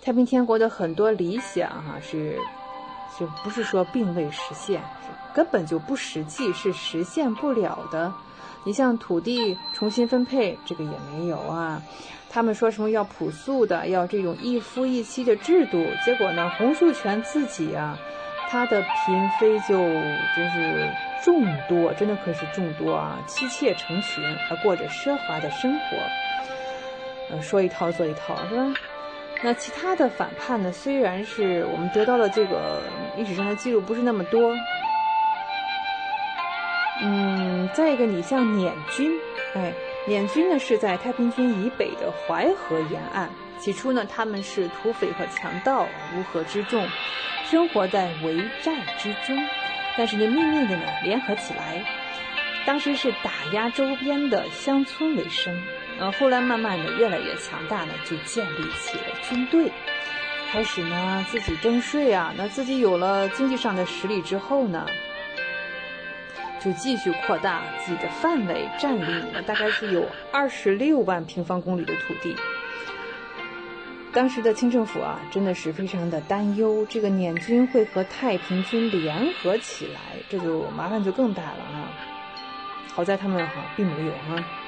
[0.00, 2.36] 太平天国的很多理想哈是，
[3.18, 4.80] 就不是说并未实现，
[5.34, 8.12] 根本就不实际，是实现不了的。
[8.64, 11.82] 你像土地重新分配，这个也没有啊。
[12.30, 17.98] 他们说什么要朴素的，要这种一夫一妻的制度，结果呢，洪秀全自己啊，
[18.48, 20.90] 他的嫔妃就真是
[21.22, 25.96] 众多，真的可是众多啊，妻妾成群，还过着奢华的生活，
[27.30, 28.72] 呃，说一套做一套，是吧？
[29.42, 32.82] 那其他的反叛呢，虽然是我们得到了这个
[33.16, 34.54] 历史上的记录不是那么多，
[37.02, 39.10] 嗯，再一个，你像捻军，
[39.54, 39.72] 哎。
[40.04, 43.30] 捻军呢是在太平军以北的淮河沿岸。
[43.60, 45.86] 起初呢，他们是土匪和强盗，
[46.16, 46.84] 乌合之众，
[47.44, 49.38] 生活在围寨之中。
[49.96, 51.84] 但是呢，秘密的呢联合起来，
[52.66, 55.56] 当时是打压周边的乡村为生。
[55.98, 59.70] 呃，后来慢慢的越来越强大呢，就建立起了军队，
[60.50, 62.34] 开始呢自己征税啊。
[62.36, 64.86] 那自己有了经济上的实力之后呢？
[66.60, 72.36] 就继续扩大自己的范围，占领了大概是有二十六万平方公里的土地。
[74.12, 81.90] 当时的清政府啊，真的是非常的担忧，这个捻军会和太平军联合起来，这就麻烦就更大了啊。
[82.94, 84.61] 好在他们哈并没有啊。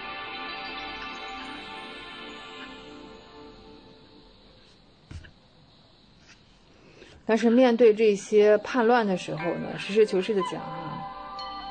[7.27, 11.01] 但是面对这些叛乱的时候呢，实事求是的讲啊。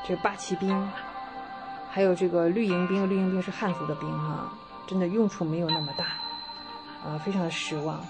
[0.06, 0.90] 这八旗兵，
[1.90, 4.52] 还有这个绿营兵，绿营兵是汉族的兵哈，
[4.86, 6.04] 真的用处没有那么大，
[7.08, 8.04] 啊，非常的失望。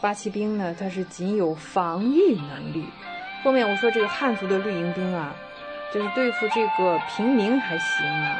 [0.00, 2.86] 八旗兵呢，它是仅有防御能力。
[3.42, 5.34] 后面我说这个汉族的绿营兵啊，
[5.92, 8.36] 就是对付这个平民还行啊，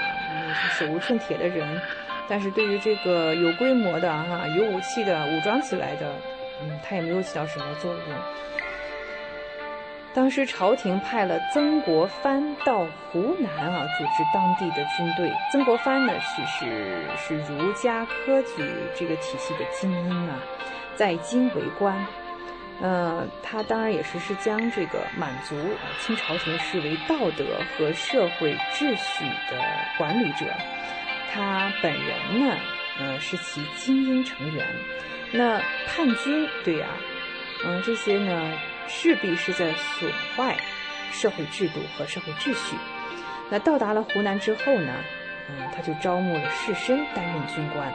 [0.79, 1.81] 手无寸铁的人，
[2.29, 6.15] 但是对于这个有规模的哈，有武器的武装起来的，
[6.63, 8.03] 嗯，他也没有起到什么作用。
[10.15, 15.33] 当时朝廷派了曾国藩到湖南啊，组织当地的军队。
[15.51, 18.65] 曾国藩呢，是是是儒家科举
[18.95, 20.39] 这个体系的精英啊，
[20.95, 22.07] 在京为官。
[22.81, 27.45] 呃，他当然也是是将这个满族啊清朝廷视为道德
[27.77, 29.61] 和社会秩序的
[29.99, 30.47] 管理者。
[31.33, 32.57] 他本人呢，
[33.01, 34.65] 呃，是其精英成员。
[35.33, 36.89] 那叛军，对呀，
[37.65, 38.53] 嗯，这些呢。
[38.87, 40.59] 势必是在损坏
[41.11, 42.77] 社会制度和社会秩序。
[43.51, 44.93] 那到达了湖南之后呢，
[45.49, 47.91] 嗯，他就招募了士绅担任军官。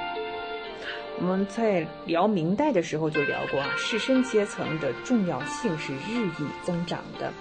[1.20, 7.32] 我们在聊明代的时候就聊过啊，士绅阶层的重要性是日益增长的，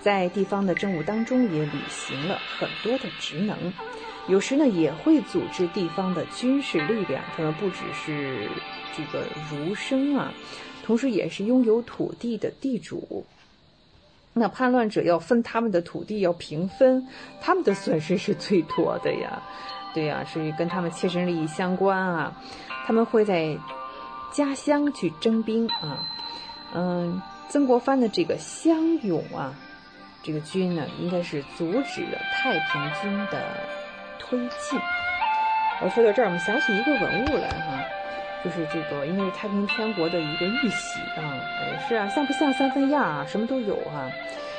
[0.00, 3.72] 在地方的政务当中也履行了很多的职能，
[4.28, 7.24] 有时呢也会组织地方的军事力量。
[7.36, 8.48] 他们不只是
[8.96, 10.32] 这个儒生啊。
[10.84, 13.24] 同时，也是拥有土地的地主。
[14.34, 17.06] 那叛乱者要分他们的土地，要平分，
[17.40, 19.42] 他们的损失是最多的呀。
[19.94, 22.36] 对呀，所以跟他们切身利益相关啊。
[22.86, 23.56] 他们会在
[24.32, 26.08] 家乡去征兵啊。
[26.74, 29.54] 嗯，曾国藩的这个乡勇啊，
[30.22, 33.44] 这个军呢，应该是阻止了太平军的
[34.18, 34.80] 推进。
[35.82, 37.81] 我说到这儿，我们想起一个文物来哈，
[38.44, 41.38] 就是这个因为太平天国的一个玉玺啊，
[41.88, 43.24] 是啊，像不像三分样啊？
[43.26, 44.10] 什么都有啊。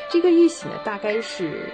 [0.09, 1.69] 这个玉玺呢，大概是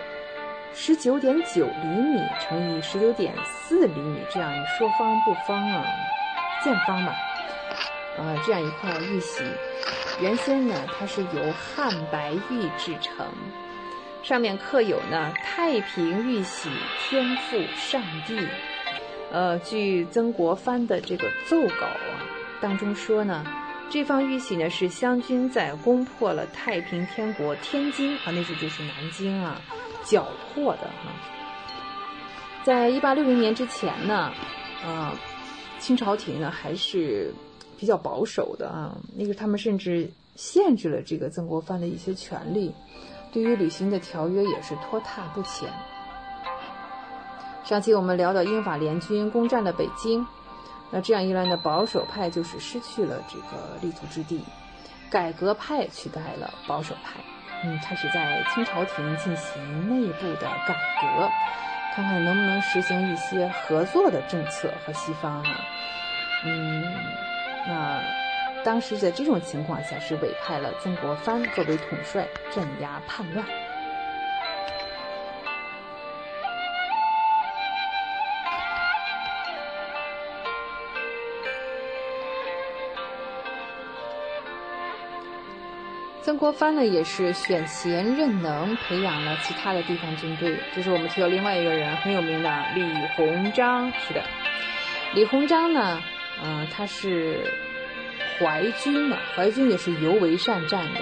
[0.74, 5.86] 十九点九厘米乘以十九点四厘米，这样说方不方啊？
[6.64, 7.14] 见方吧。
[8.18, 9.44] 啊，这样一块玉玺，
[10.20, 13.26] 原先呢，它是由汉白玉制成，
[14.24, 16.70] 上面刻有呢“太平玉玺，
[17.00, 18.48] 天赋上帝”。
[19.32, 22.26] 呃，据曾国藩的这个奏稿啊，
[22.62, 23.46] 当中说呢，
[23.90, 29.62] 这方玉玺呢是湘军在攻破了太平天国天津啊，那时候就是南京啊，
[30.04, 31.14] 缴获的哈。
[32.64, 34.32] 在一八六零年之前呢，
[34.86, 35.12] 呃，
[35.80, 37.34] 清朝廷呢还是。
[37.80, 42.74] 比较保守的啊，那个他们甚至限制了这个曾国藩的一些权利，
[43.32, 45.70] 对于履行的条约也是拖沓不前。
[47.64, 50.26] 上期我们聊到英法联军攻占了北京，
[50.90, 54.44] 那这样一来呢，保守派就是失去了这个立足之地，
[55.10, 57.20] 改革派取代了保守派，
[57.64, 61.30] 嗯，开始在清朝廷进行内部的改革，
[61.94, 65.60] 看看能不能实行一些合作的政策和西方啊，
[66.46, 66.84] 嗯。
[67.68, 68.02] 那
[68.64, 73.46] 当时在这种情况下，是委派了曾国藩作为统帅镇压叛乱。
[86.30, 90.60] 曾国藩呢，也是选贤任能，培养了其他的地方军队。
[90.76, 92.84] 这是我们提到另外一个人很有名的李
[93.16, 93.92] 鸿章。
[93.94, 94.24] 是的，
[95.16, 96.00] 李鸿章呢。
[96.44, 97.52] 嗯，他是
[98.38, 101.00] 淮军嘛，淮军也是尤为善战的。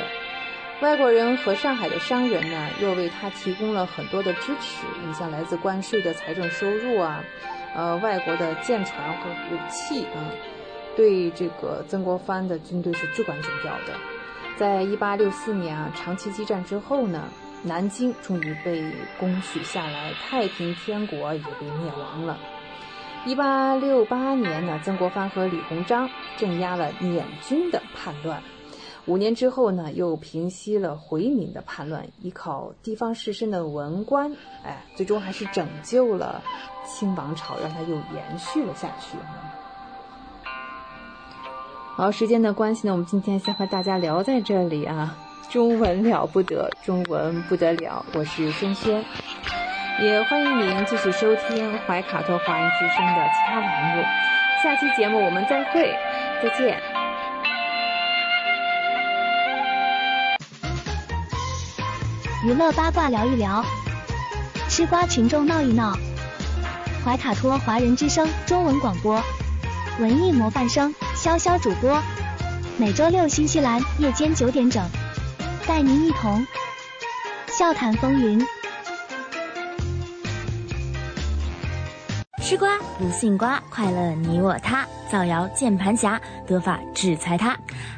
[0.79, 4.85] 外国人和上海的商人呢，又为他提供了很多的支持。
[5.05, 7.21] 你像来自关税的财政收入啊，
[7.75, 10.31] 呃，外国的舰船和武器啊，
[10.95, 13.93] 对这个曾国藩的军队是至关重要的。
[14.57, 17.29] 在一八六四年啊，长期激战之后呢，
[17.61, 22.39] 南京终于被攻取下来，太平天国也被灭亡了。
[23.25, 28.41] 一八六八年呢，曾国藩和李鸿章镇压了捻军的叛乱。
[29.05, 36.41] 五年之后呢，又平息了回民的叛乱，依靠地方士绅的文官，哎，最终还是拯救了
[36.83, 39.17] 清王朝，让它又延续了下去。
[41.97, 45.17] 好，时间的关系呢，我们今天先和大家聊在这里啊。
[45.49, 49.03] 中文了不得，中文不得了，我是轩轩。
[49.99, 54.03] 也欢迎您继续收听怀卡托华人之声的其他栏目。
[54.61, 55.91] 下期节目我们再会，
[56.43, 56.79] 再见。
[62.45, 63.65] 娱乐八卦聊一聊，
[64.69, 65.97] 吃瓜群众闹一闹。
[67.03, 69.19] 怀卡托华人之声中文广播，
[69.99, 71.99] 文艺模范生潇潇主播，
[72.77, 74.87] 每周六新西兰夜间九点整，
[75.65, 76.45] 带您一同
[77.47, 78.39] 笑谈风云。
[82.43, 87.49] 吃瓜不信瓜，快乐你我他，造谣键盘侠，得法制裁他。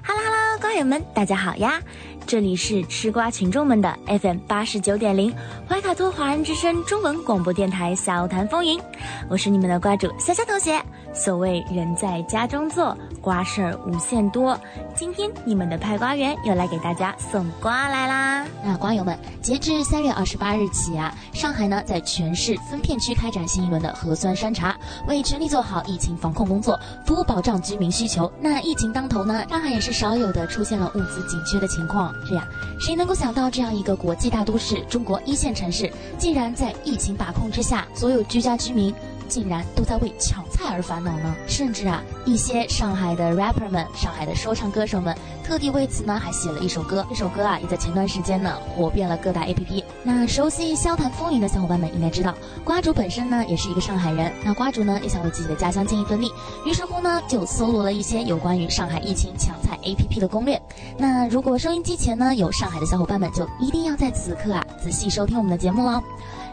[0.02, 1.82] 哈喽哈喽，瓜友们，大家好呀！
[2.30, 5.34] 这里是吃瓜群众们的 FM 八十九点零
[5.68, 8.80] 怀卡托华人之声中文广播电台小谈风云，
[9.28, 10.80] 我是你们的瓜主潇潇同学。
[11.12, 14.60] 所谓人在家中坐，瓜事儿无限多。
[14.96, 18.46] 今天你们的派瓜员又来给大家送瓜来啦！
[18.64, 24.76] 那瓜友们，截至三月二十八日起啊，上海呢在全市分片区开展新一轮的核酸筛查，
[25.08, 28.32] 为全力做好疫情防控工作，服务保障居民需求。
[28.42, 32.14] 那疫情当头呢，上海也是少有的出现了物资紧缺的情况。
[32.26, 32.48] 是呀，
[32.80, 38.94] 谁能够想到这样一个国际大都市、中国一线城市，竟然在疫情把控之下，所有居家居民
[39.30, 41.36] 竟然都在为抢菜而烦恼呢？
[41.48, 47.06] 甚至啊，一些上海的 rapper 们、上海的说唱歌手们，特地为此呢还写了一首歌。
[47.08, 49.84] 这首歌啊，也在前段时间呢火遍了各大 APP。
[50.04, 54.34] 那熟悉萧谈风云的小伙伴们应该知道，瓜主本身呢也是一个上海人。
[54.44, 56.32] 那瓜主呢也想为自己的家乡尽一份力，
[56.66, 60.60] 于是乎呢就搜罗了一些有关于上海疫情抢菜 APP 的攻略。
[60.98, 66.02] 那如果收音机前呢有上海的小伙伴们，就一定要在此刻啊仔细收听我们的节目喽。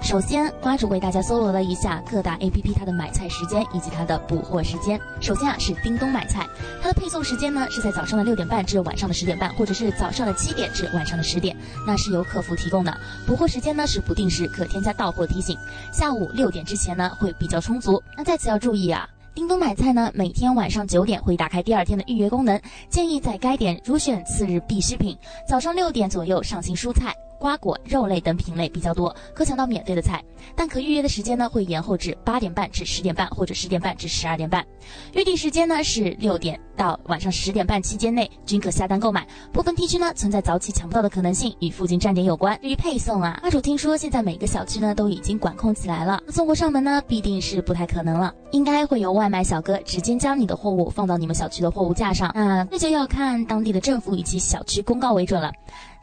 [0.02, 5.00] 首先，瓜主为大家搜罗了一下各大 APP 它的买菜时间以及它的补货时间。
[5.20, 6.46] 首先啊是叮咚买菜，
[6.80, 12.96] 它的配送时间呢是在早上的六点半至晚上的十点半，或者是早上的七点至晚上的十点，那是由客服提供的。
[13.26, 15.58] 补货时间呢是不定时，可添加到货提醒。
[15.92, 18.00] 下午六点之前呢会比较充足。
[18.16, 19.08] 那在此要注意啊。
[19.34, 22.58] 叮咚买菜呢，每天晚上九点会打开第二天的预约功能，
[22.88, 25.14] 建议在该点如选次日必需品。
[25.46, 30.22] 早上六点左右上新蔬菜，瓜果、肉类等品类比较多，可抢到免费的菜。
[30.54, 34.64] 但可预约的时间呢，会延后至八点半至十点半，或者十点半至十二点半。
[35.12, 39.26] 预定时间呢是六点到晚上十点半期间内均可下单购买。
[39.52, 42.58] 部分地区呢存在早起抢不到的可能性，与附近站点有关。
[42.60, 52.30] 至于配送啊，阿主听说现在每个小区呢都已经管控起来了，送货上门呢必定是不太可能了，应该会有外卖小哥直接将你的货物放到你们小区的货物架上。
[52.34, 55.50] 那这就要看当地的政府以及小区公告为准了。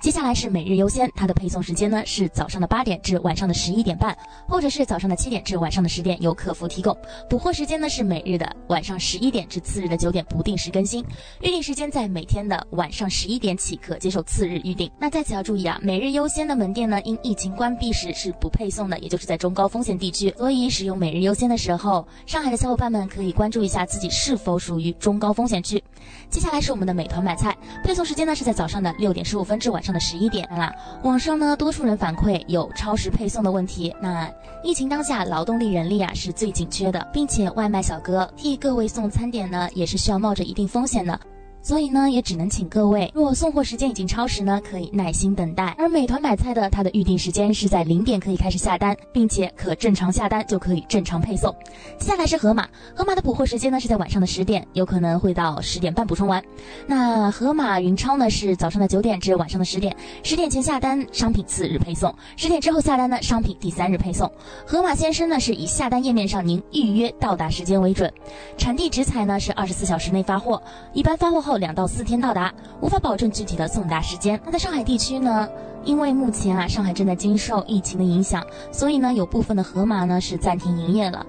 [0.04, 4.14] 接下来是每日优先，它的配送时间呢是早上的八点至晚上的十一点半，
[4.50, 6.94] 或者是早上的七点至晚上的十点，由客服提供。
[7.30, 11.06] 补货时间呢是每日的晚上十一点至次日的九点，不定时更新。
[11.40, 14.92] 预订时间在每天的晚上十一点起，可接受次日预订。
[15.00, 20.30] 那在此要注意啊，每日优先的门店呢，因疫情关闭时是不配送的，也就是在中高风险地区。
[20.38, 25.82] 所以使用每日优先的时候，上海的小伙伴们可以关注一下自己是否属于中高风险区。
[26.30, 29.93] 接下来是我们的美团买菜，配送时间呢是在早上的六点十五分至晚上。
[29.94, 33.95] 的十一点啦，网上呢，多数人反馈有超时配送的问题。
[34.02, 34.30] 那
[34.64, 41.20] 疫情当下，劳动力人力啊是最紧缺的，并且外卖小哥替各位送餐点呢，也是需要冒着一定风险的。
[41.64, 45.73] 所以呢，也只能请各位，若送货时间已经超时呢，可以耐心等待。
[45.77, 51.56] 而美团买菜的，它的预定时间是在零点可以开始下单，并且可正常下单就可以正常配送。
[51.98, 56.44] 接下来是盒马，盒马的补货时间呢是在晚上的十点，有可能会到十点半补充完。
[56.85, 64.30] 那盒马云超呢是早上的九点至晚上的十点，十点前下单商品次日配送，十点之后下单呢商品第三日配送。
[64.68, 68.11] 盒马先生呢是以下单页面上您预约到达时间为准，
[68.57, 70.61] 产地直采呢是二十四小时内发货，
[70.91, 71.53] 一般发货后。
[71.58, 74.40] 两到四天到达，无法保证具体的送达时间。
[74.46, 75.48] 那在上海地区呢？
[75.86, 81.26] 因为目前啊，上海正在经受疫情的影响，所以呢，有部分的盒马呢是暂停营业了，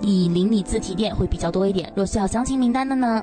[0.00, 1.92] 以邻里自提店会比较多一点。
[1.96, 3.20] 若需要详情名单的呢，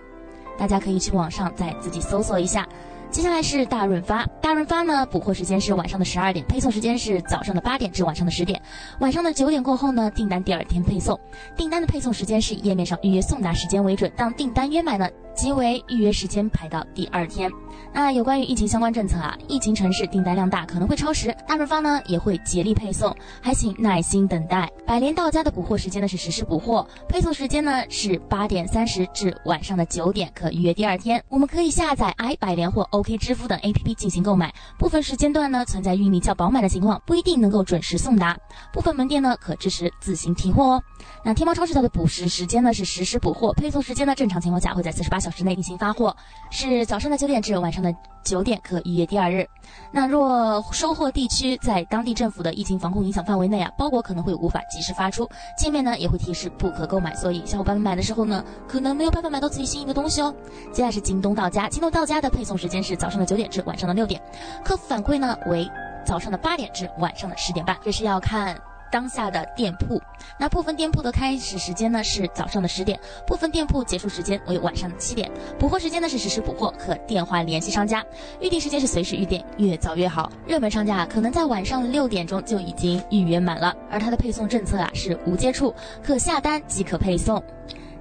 [0.58, 2.68] 大家可以去网上再自己搜索一下。
[3.10, 8.60] 接下来是大润发，大润发呢，补货时间是晚上的十二点，配送时间是早上的八点至晚上的十点，
[9.00, 11.18] 晚上的九点过后呢，订单第二天配送，
[11.56, 17.52] 订单的配送时间是以页面上预约送达时间为准，当订单约满呢，即为预约时间排到第二天。
[17.92, 24.72] 那有关于疫情相关政策啊，疫情城市订单量大，可能会超时，大润发呢也会竭力配送，还请耐心等待。
[24.86, 31.24] 百联到家的补货时间呢是实时补货，配送时间呢是八点三十至晚上的九点，可预约第二天。
[31.30, 34.54] 我们可以下载 i 百联或 OK 支付等 APP 进行购买。
[34.80, 38.38] 部分时间段呢存在运力较饱满的情况，不一定能够准时送达。
[38.72, 40.84] 部分门店呢可支持自行提货哦。
[41.24, 46.16] 那天猫超市它的补时时间呢是实时补货，配送时间呢正常情况下会在四十八小时内进行发货，
[46.50, 47.84] 是早上的九点至晚上。
[47.84, 47.94] 的
[48.24, 49.46] 九点可预约第二日。
[49.92, 57.14] 那若收货地区在当地政府的疫情防控影响范围内啊，包裹可能会无法及时发出，界面呢也会提示不可购买。
[57.16, 60.34] 所以小伙伴们买的时候呢，可能没有办法买到自己心仪的东西哦。
[60.72, 64.22] 接下来是京东到家，京东到家的配送时间是早上的九点至晚上的六点，
[64.64, 65.70] 客服反馈呢为
[66.06, 68.58] 早上的八点至晚上的十点半，这是要看。
[68.94, 70.00] 当下的店铺，
[70.40, 75.32] 那部分店铺的开始时间呢是早上的十点，部分店铺结束时间为晚上的七点。
[75.58, 78.06] 补货时间呢是实时补货，可电话联系商家。
[78.40, 80.32] 预定时间是随时预定，越早越好。
[80.46, 87.44] 热门商家啊可能在晚上六点钟就已经预约满了，而它的配送政策啊是无接触，可下单即可配送。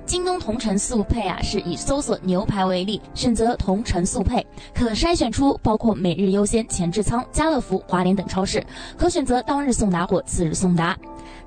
[0.04, 8.64] 京东同城速配啊，是以搜索牛排为例，选择同城速配，可筛选出包括每日优先、前置仓、家乐福、华联等超市，
[8.96, 10.96] 可选择当日送达或次日送达。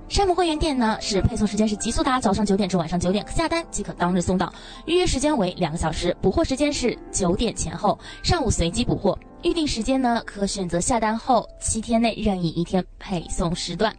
[0.07, 4.53] 山姆会员店呢，是配送时间是极速达，早上九点至晚上九点，下单即可当日送到，
[4.86, 9.18] 预约时间为两个小时，补货时间是九点前后，上午随机补货。
[9.41, 13.94] 预定时间呢，可选择下单后七天内任意一天配送时段。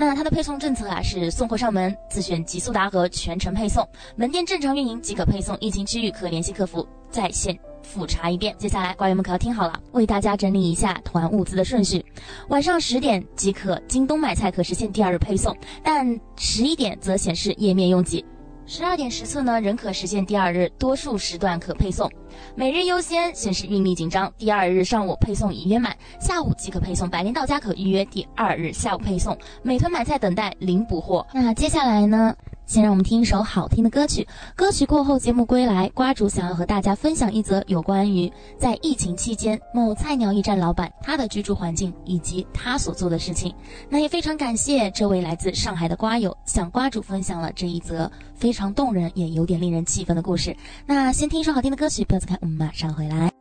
[0.00, 3.84] 那它的配送政策啊，是送货上门自选极速达和全程配送，
[4.14, 8.54] 门店正常运营即可配送，疫情区域可联系客服在线复查一遍。
[8.58, 12.04] 接下来官员们可要听好了，为大家整理一下团物资的顺序：
[12.46, 15.52] 晚上十点即可京东买菜可实现第二日配送，
[15.82, 18.24] 但十一点则显示页面拥挤。
[18.70, 22.08] 十二点实测呢，仍可实现第二日多数时段可配送。
[22.54, 27.08] 每日优先显示运力紧张，第二日上午配送已约满，下午即可配送。
[27.08, 29.36] 百联到家可预约第二日下午配送。
[29.62, 31.26] 美团买菜等待零补货。
[31.32, 32.36] 那接下来呢？
[32.68, 34.28] 先让我们听一首好听的歌曲。
[34.54, 43.54] 歌曲过后，节目归来，瓜主想要和大家分享一则有关于在疫情期间某菜鸟驿站老板他的居住环境以及他所做的事情。
[43.88, 50.54] 那也非常感谢这位来自上海的瓜友向瓜主分享了这一则非常动人也有点令人气愤的故事。
[50.84, 53.32] 那先听一首好听的歌曲，不要走开，我们马上回来。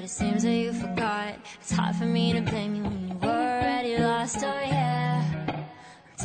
[0.00, 1.34] But it seems that you forgot.
[1.60, 5.66] It's hard for me to blame you when you were already lost, oh yeah.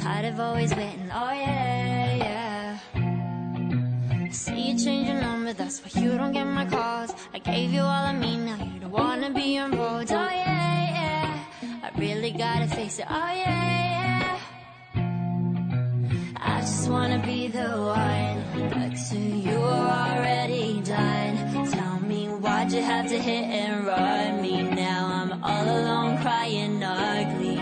[0.06, 1.10] I'd have always waiting.
[1.12, 2.80] Oh yeah, yeah.
[2.96, 7.14] I see you change your number, that's why you don't get my calls.
[7.34, 10.10] I gave you all of me, now you don't wanna be involved.
[10.10, 11.84] Oh yeah, yeah.
[11.84, 13.08] I really gotta face it.
[13.10, 13.95] Oh yeah, yeah.
[16.46, 21.72] I just wanna be the one, but you are already done.
[21.72, 24.62] Tell me why'd you have to hit and run me?
[24.62, 27.60] Now I'm all alone crying ugly.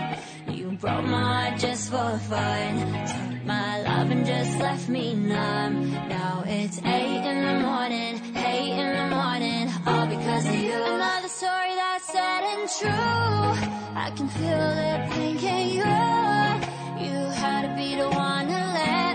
[0.54, 2.72] You broke my heart just for fun.
[3.12, 5.90] Took my love and just left me numb.
[5.90, 10.72] Now it's eight in the morning, eight in the morning, all because of you.
[10.72, 13.70] Another story that's sad and true.
[13.96, 16.33] I can feel the pain, can you?
[17.44, 19.13] Had to be the one to let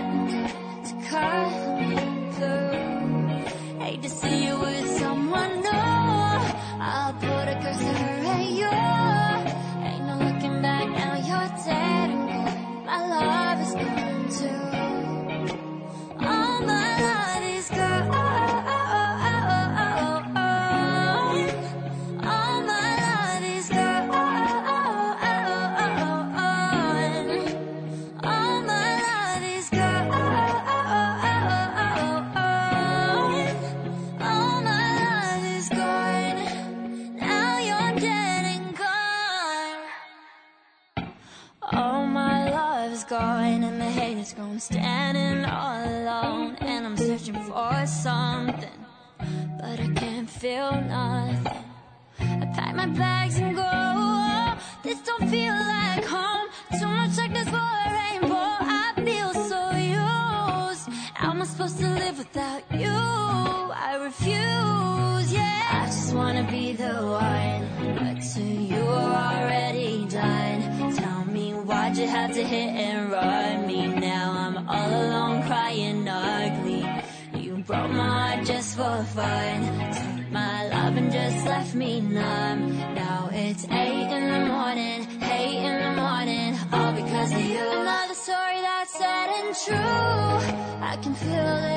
[91.02, 91.69] can feel the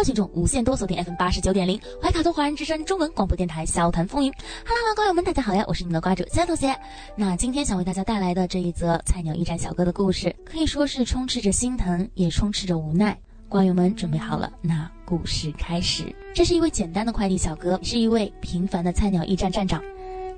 [0.00, 4.32] 吃瓜群众无限多锁定 FM 八十九点零，怀卡托华人之声中文广播电台笑谈风云。
[4.66, 6.74] Hello，瓜友们，大家好呀，我是你们的瓜主三同学。
[7.14, 13.14] 那今天想为大家带来的这一则菜鸟驿站小哥的故事，可以说是充斥着心疼，也充斥着无奈。
[13.46, 14.50] 瓜友们准备好了？
[14.62, 16.04] 那故事开始。
[16.34, 19.82] 这是一位简单的快递小哥，是一位平凡的菜鸟驿站站长。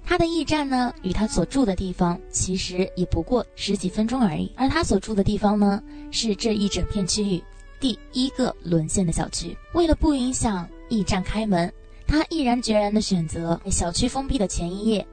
[0.05, 4.51] 他的驿站呢，与他所住的地方其实也不过十几分钟而已。
[4.57, 5.81] 而他所住的地方呢，
[6.11, 7.41] 是这一整片区域
[7.83, 9.59] 第一个沦陷的小区。
[9.75, 11.71] 为了不影响驿站开门，
[12.07, 15.05] 他毅然决然地选择小区封闭的前一夜，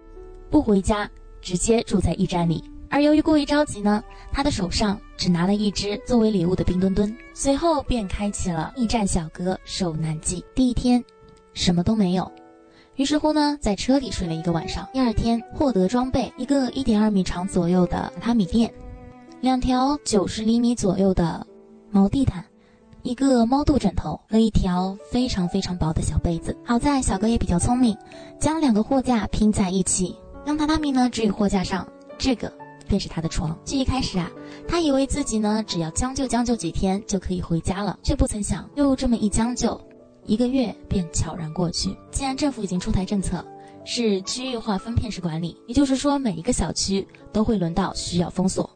[0.51, 1.09] 不回家，
[1.41, 2.63] 直接住在驿站里。
[2.87, 10.45] 而由于过于着急呢，他的手上只拿了一只作为礼物的冰墩墩，随后便开启了驿站小哥受难记。
[10.53, 11.03] 第一天，
[11.55, 12.31] 什么都没有。
[12.97, 14.87] 于是乎呢，在车里睡了一个晚上。
[14.93, 18.71] 第二天，获得装备一个一点二米长左右的榻榻米垫，
[19.41, 21.45] 两条九十厘米左右的
[21.91, 22.43] 毛地毯，
[23.01, 26.55] 一个猫肚枕头和一条非常非常薄的小被子。
[26.65, 27.97] 好在小哥也比较聪明，
[28.39, 30.15] 将两个货架拼在一起，
[30.45, 32.51] 让榻榻米呢置于货架上，这个
[32.87, 33.57] 便是他的床。
[33.63, 34.29] 这一开始啊，
[34.67, 39.79] 他以为自己呢只要将就将就几天就可以回家了，却不曾想又这么一将就。
[40.25, 41.95] 一个月便悄然过去。
[42.11, 43.43] 既然政府已经出台政策，
[43.85, 48.69] 是区域化分片式管理，也就是说每一个小区都会轮到需要封锁。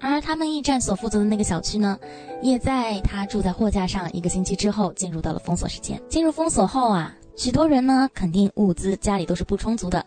[0.00, 1.98] 而他们驿站所负责的那个小区呢，
[2.42, 6.00] 也在他住在货架上一个星期之后进入到了封锁时间。
[6.08, 10.04] 进入封锁后啊，许多人呢肯定物资家里都是不充足的，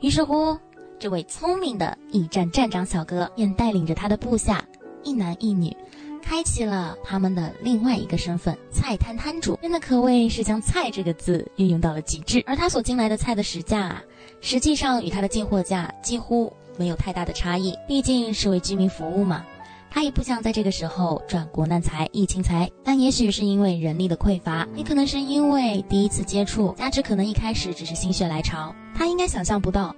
[0.00, 0.58] 于是乎，
[0.98, 4.64] 这位聪明的驿站站长小哥便带领着他的部下
[5.02, 5.74] 一男一女。
[6.22, 12.44] 开启了他们的另外一个身份——菜摊摊主，真的可谓是将“菜”这个字运用到了极致。
[12.46, 14.02] 而他所进来的菜的实价啊，
[14.40, 19.44] 实际上与他的进货价几乎没有太大的差异，毕竟是为居民服务嘛。
[19.90, 29.94] 他也不想在这个时候赚国难财、疫情财，但也许是因为人力的匮乏，也可能是因为第一次接触，加之可能一开始只是心血来潮，他应该想象不到，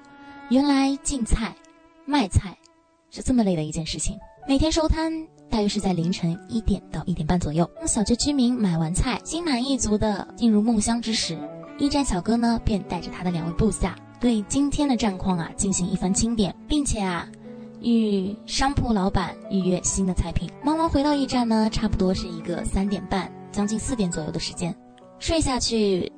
[0.48, 1.54] 原来进菜、
[2.04, 2.58] 卖菜
[3.12, 4.18] 是这么累的一件事情。
[4.48, 5.12] 每天收摊
[5.48, 7.70] 大约是在凌晨一点到一点半左右。
[7.76, 11.38] 当小区居民买完菜，心满意足的进入梦乡之时，
[11.78, 17.28] 驿站小哥呢便带着他的两位部下，对今天的战况啊进行一番清点，并且啊。
[17.84, 24.72] 与商铺老板预约新的菜品，忙完回到驿站呢，差不多是一个三点半，将近四点左右的时间，
[25.18, 26.12] 睡下去，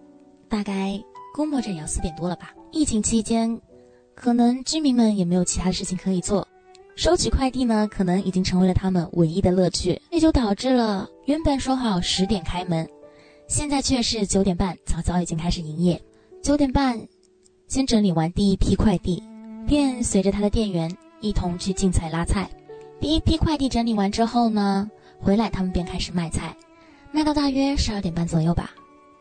[0.47, 1.03] 大概
[1.35, 2.53] 估摸着也要四点多了吧。
[2.71, 3.59] 疫情期间，
[4.15, 6.47] 可能居民们也没有其他事情可以做，
[6.97, 12.87] 收取快递呢，可能已经成为了他们唯一的乐趣，这就导致了原本说好十点开门，
[13.49, 15.99] 现在却是九点半，早早已经开始营业。
[16.43, 17.01] 九点半，
[17.75, 19.21] 先整理完第一批快递，
[19.67, 20.89] 便随着他的店员。
[21.21, 22.49] 一同去进菜拉菜，
[23.01, 24.89] 第一批快递整理完之后呢，
[25.19, 26.57] 回来他们便开始卖菜，
[27.11, 28.71] 卖到大约十二点半左右吧，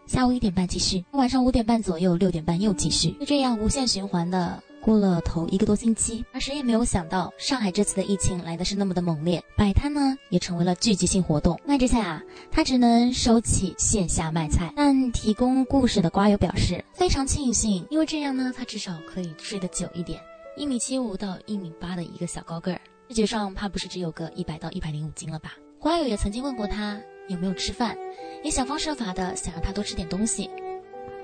[0.06, 6.26] 下午一点半继续，晚上五点半左右，六点半又继续，就这样无限循环的过了头一个多星期。
[6.34, 11.60] 而谁也没有想到，上海这次的疫情来的是那么的猛烈，摆摊呢也成为了聚集性活动。
[11.66, 20.22] 卖着菜啊，他只能收起线下卖菜，但提供故事的瓜友表示非常庆幸，因为这样呢，他至少可以睡得久一点。
[20.58, 25.54] 一米七五到一米八的一个小高个儿，视觉上怕不是只有个一百到一百零五斤了吧？
[25.80, 27.98] 瓜友也曾经问过他有没有吃饭，
[28.44, 30.50] 也想方设法的想让他多吃点东西，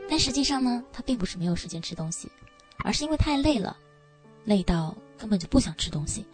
[0.10, 2.27] 但实际上呢，他并不是没有时间吃东西，
[2.84, 3.77] 而是因为太累了，
[4.45, 6.26] 累到根本就不想吃东西。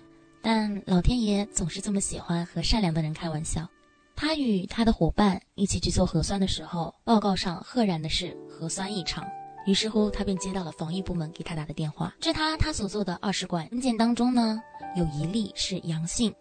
[0.41, 3.67] 但老天爷总是这么喜欢和善良的人开玩笑，
[4.15, 9.25] 他与他的伙伴一起去做核酸的时候，报告上赫然的是核酸异常。
[9.65, 12.13] 于是乎，他便接到了防疫部门给他打的电话。
[12.21, 14.61] 据他他所做的二十管文件当中呢，
[14.95, 16.31] 有一例是阳性，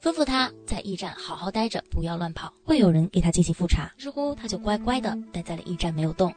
[0.00, 3.92] 吩咐他在驿站好好待着，不要乱跑，会有人给他进行复查。
[3.98, 6.32] 于是乎，他就乖乖的待在了驿站，没有动。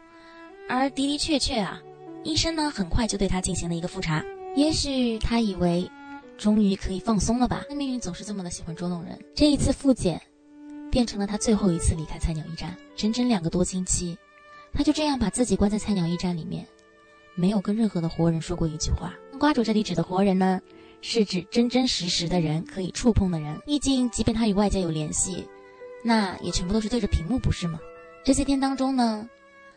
[0.68, 1.82] 而的的确确啊，
[2.26, 4.26] 医生呢很快就对他进行了一个复查。
[4.56, 5.90] 也许他以为
[6.38, 7.64] 终于可以放松了吧？
[7.70, 9.18] 命运总是这么的喜欢捉弄人。
[9.36, 10.20] 这一次复检，
[10.90, 14.18] 变成了他最后一次离开菜鸟驿站，整整两个多星期。
[14.74, 16.66] 他就这样把自己关在菜鸟驿站里面，
[17.36, 19.14] 没有跟任何的活人说过一句话。
[19.40, 20.60] 瓜主这里指的活人呢，
[21.02, 23.62] 是指真真实实的人，可以触碰的人。
[23.68, 25.48] 毕竟，即便他与外界有联系，
[26.04, 27.80] 那也全部都是对着屏幕，不是吗？
[28.24, 29.30] 这些天当中呢，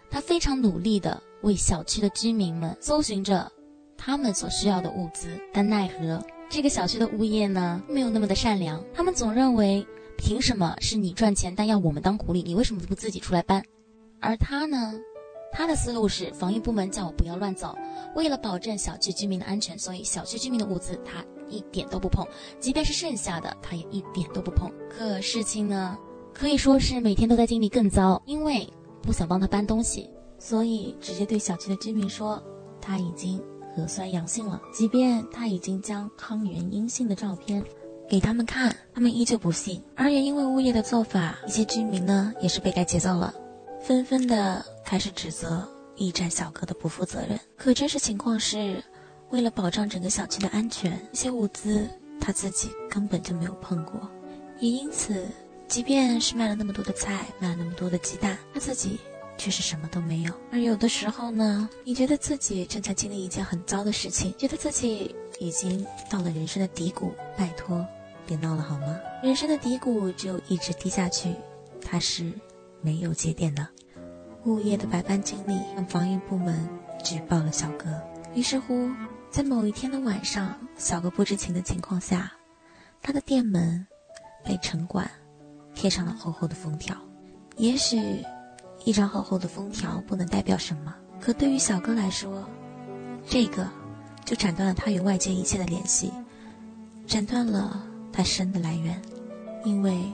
[0.09, 3.51] 他非常努力的为小区的居民们搜寻着
[3.97, 8.83] 他们所需要的物资，但奈何这个小区的物业呢，没有那么的善良。
[8.95, 9.87] 他们总认为，
[10.17, 12.43] 凭什么是你赚钱，但要我们当苦力？
[12.43, 13.63] 你为什么不自己出来搬？
[14.21, 14.95] 而他呢，
[15.53, 17.77] 他的思路是防疫部门叫我不要乱走，
[18.15, 22.27] 为了保证小区居民的安全，所以小区居民的物资他一点都不碰，
[22.59, 24.73] 即便是剩下的他也一点都不碰。
[24.91, 25.97] 可事情呢，
[26.33, 28.67] 可以说是每天都在经历更糟，因为
[29.03, 32.43] 不想帮他搬东西，所以直接对小区的居民说
[32.81, 33.43] 他已经
[33.75, 37.63] 核酸阳性了，即便他已经将康源阴性的照片
[38.09, 39.83] 给他们看，他们依旧不信。
[39.95, 43.35] 而也因为物业的做法，一些居民呢也是被改节奏了。
[43.81, 48.83] 纷纷的开始指责驿站小哥的不负责任，可真实情况是，
[49.31, 51.89] 为了保障整个小区的安全，这些物资
[52.21, 54.09] 他自己根本就没有碰过，
[54.59, 55.27] 也因此，
[55.69, 58.99] 即便是卖了那么多的菜，卖了那么多的鸡蛋，他自己
[59.39, 60.35] 却是什么都没有。
[60.53, 67.87] 而有的时候呢，你觉得自己正在经历一件很糟的事情，觉得自己已经到了人生的低谷，拜托，
[68.27, 68.99] 别闹了好吗？
[69.23, 71.35] 人生的低谷只有一直低下去，
[71.81, 72.31] 它是
[72.83, 73.67] 没有节点的。
[74.45, 76.69] 物业的百般经历让防疫部门
[77.05, 77.89] 举报了小哥。
[78.35, 78.91] 于是乎，
[79.31, 82.33] 在某一天的晚上，小哥不知情的情况下，
[83.03, 83.87] 他的店门
[84.45, 85.11] 被城管
[85.75, 86.97] 贴上了厚厚的封条。
[87.57, 88.25] 也许，
[88.85, 92.49] 一张厚厚的封条不能代表什么，可对于小哥来说，
[93.27, 93.69] 这个
[94.25, 96.13] 就斩断了他与外界一切的联系，
[97.07, 99.01] 斩断了他生的来源，
[99.65, 100.13] 因为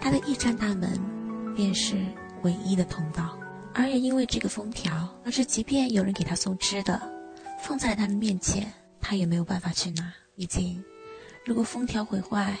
[0.00, 1.00] 他的驿站大门
[1.56, 1.96] 便是
[2.42, 3.36] 唯一的通道。
[3.76, 7.02] 而也因为这个封条，而是即便有人给他送吃的，
[7.60, 10.12] 放在他的面前，他也没有办法去拿。
[10.36, 10.80] 毕竟，
[11.44, 12.56] 如果封条毁坏，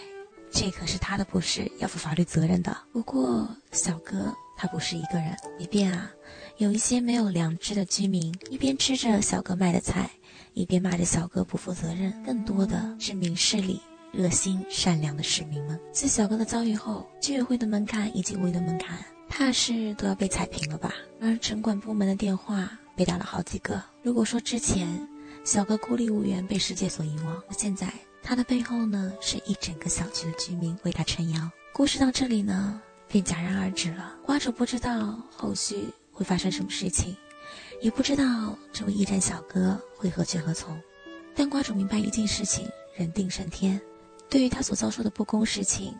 [0.50, 2.76] 这可是他的不是，要负法律责任的。
[2.92, 6.10] 不过，小哥他不是一个人，即便啊，
[6.58, 10.10] 有一些没有良知的居民，一边吃着小哥卖的菜，
[10.52, 12.22] 一边骂着小哥不负责任。
[12.24, 13.80] 更多的是明事理、
[14.12, 15.78] 热心、善良的市民们。
[15.92, 18.98] 自小哥的遭遇后，居委会的门槛以及物业的门槛。
[19.26, 20.92] 怕是都要被踩平了吧？
[21.20, 23.82] 而城管部门的电话被打了好几个。
[24.00, 24.86] 如果说之前
[25.42, 27.42] 小哥孤立无援，被世界所遗忘。
[27.48, 31.50] 那现在他的背后呢，是一整个小区的居民为他撑腰。
[31.72, 32.80] 故事到这里呢，
[33.14, 34.16] 便戛然而止了。
[34.24, 37.16] 瓜主不知道后续会发生什么事情，
[37.80, 40.76] 也不知道这位驿站小哥会何去何从。
[41.32, 43.80] 但瓜主明白一件事情：人定胜天。
[44.28, 45.94] 对于他所遭受的不公事情，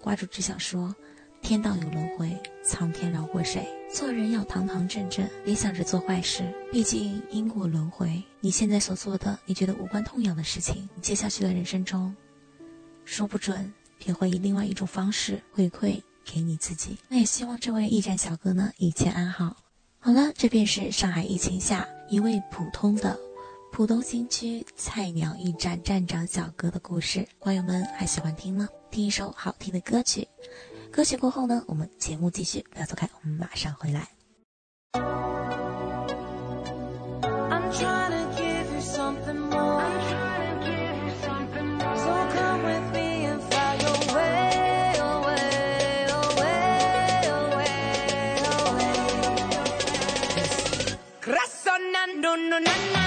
[0.00, 0.96] 瓜主只想说。
[1.40, 3.64] 天道有轮回，苍天饶过谁？
[3.94, 6.42] 做人要堂堂正正，别想着做坏事。
[6.72, 12.12] 毕竟因果轮回，你现在所做的，你觉得无关痛痒的事情，接下去的人生中，
[13.04, 16.98] 说不准便会以另外一种方式回馈给你自己。
[17.08, 19.56] 那也希望这位驿站小哥呢一切安好。
[19.98, 23.18] 好了，这便是上海疫情下一位普通的
[23.72, 27.26] 浦东新区菜鸟驿站站长小哥的故事。
[27.40, 28.68] 网友们还喜欢听吗？
[28.90, 30.28] 听一首好听的歌曲。
[30.90, 34.08] 歌曲过后呢，我们节目继续，不要走开，我们马上回来。
[52.38, 52.97] no, no, no.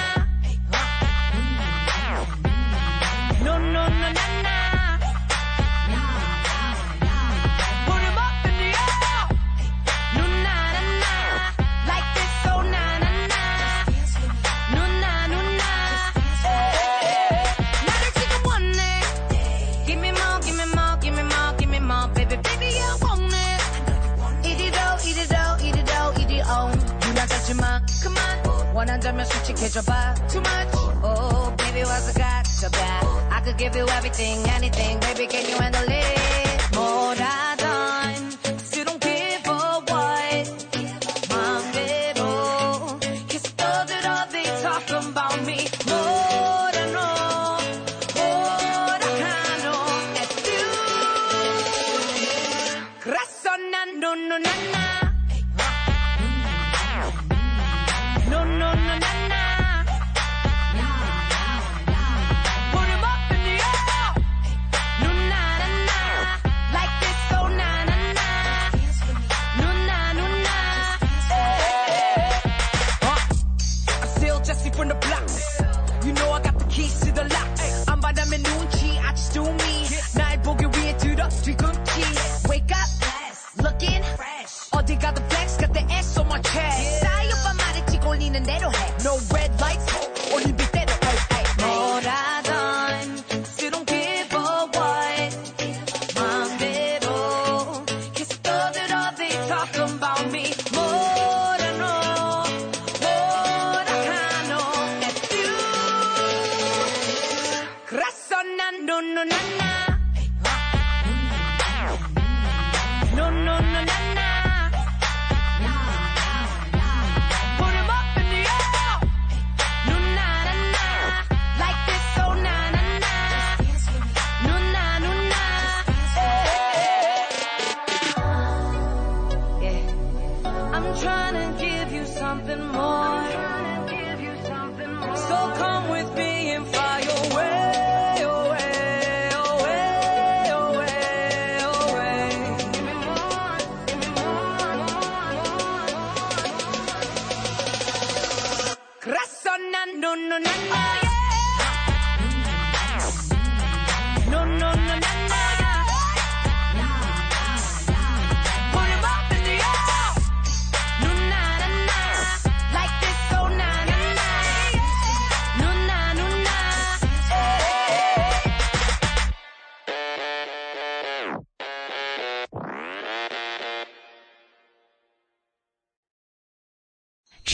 [29.11, 33.87] 한다면 솔직해져봐 Too much Oh baby what's I got so bad I could give you
[33.89, 36.40] everything anything Baby can you handle it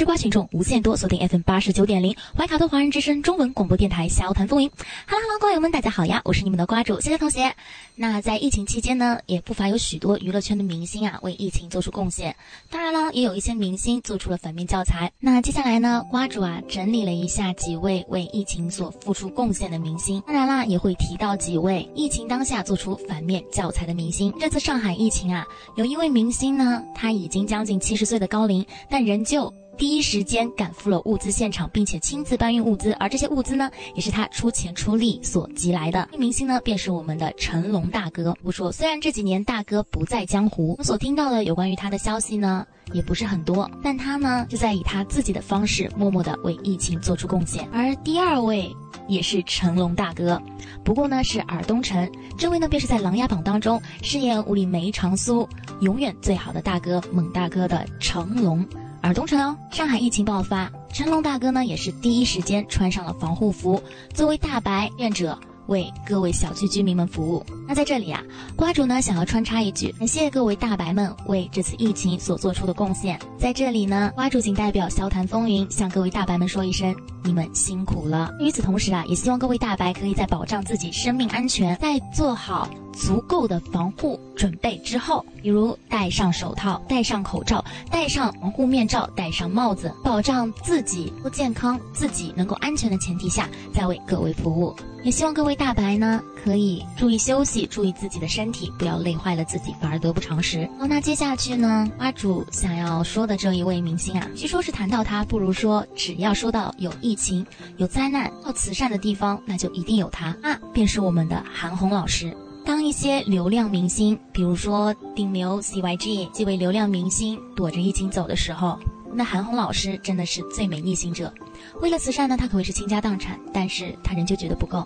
[0.08, 4.72] 瓜群众无限多，锁定 FM 八十九点零，怀卡托华人之声中文广播电台，笑谈风云。
[5.06, 7.54] Hello Hello，瓜友们，大家好呀，我是你们的瓜主谢谢同学。
[7.94, 12.34] 那在疫情期间呢，也不乏有许多娱乐圈的明星啊，为疫情做出贡献。
[12.70, 15.12] 当然了，也有一些明星做出了反面教材。
[15.20, 20.24] 那接下来呢，瓜主啊整理了一下几位为疫情所付出贡献的明星。
[20.26, 24.34] 当然啦，也会提到几位疫情当下做出反面教材的明星。
[24.40, 29.54] 这次上海疫情啊，有一位明星呢，他已经将近七十岁的高龄，但仍旧。
[29.78, 36.10] 第一时间赶赴了物资现场，并且亲自搬运物资，而这些物资呢，也是他出钱出力所集来的。
[36.18, 38.34] 明星呢，便是我们的成龙大哥。
[38.44, 47.68] 不说，虽然这几年大哥不在江湖，我所听到的有关于他的消息呢，也不是很多，但他呢，就在以他自己的方式，默默的为疫情做出贡献。
[47.72, 48.76] 而第二位。
[49.08, 50.41] 也是成龙大哥，
[50.84, 55.48] 不过呢是尔东城，这位呢便是在《琅琊榜》当中饰演武里梅长苏
[55.80, 58.66] 永远最好的大哥猛大哥的成龙，
[59.08, 59.58] 尔东城哦。
[59.72, 63.82] 上海疫情爆发，成龙大哥呢也是第一时间穿上了防护服，
[64.14, 65.38] 作为大白愿者。
[65.68, 67.46] 为各位小区居民们服务。
[67.68, 68.24] 那在这里啊，
[68.56, 73.20] 瓜主呢想要穿插一句，感谢各位大白们为这次疫情所做出的贡献。
[73.38, 78.34] 在这里呢，瓜主仅代表笑谈风云向各位大白们说一声，你们辛苦了。
[78.40, 94.76] 与此同时啊，也希望各位大白可以在保障自己生命安全，在做好足够的防护准备之后，比如戴上手套、戴上口罩、戴上防护面罩、戴上帽子，保障自己不健康、自己能够安全的前提下，再为各位服务。
[95.03, 100.68] 也希望各位大白呢，可以注意休息，注意自己的身体，不要累坏了自己，反而得不偿失。
[100.80, 107.45] 好，那接下去呢，花主想要说的这一位明星啊，据说是谈到他，不如说只要说到有疫情、
[107.78, 112.36] 有灾难、到慈善的地方，那就一定有他，那便是我们的韩红老师。
[112.68, 118.77] 当一些流量明星，比如说顶流 CYG 这位流量明星躲着疫情走的时候，
[119.14, 121.34] 那韩红老师真的是最美逆行者。
[121.80, 124.85] 为了慈善呢，他可谓是倾家荡产，但是他仍旧觉得不够。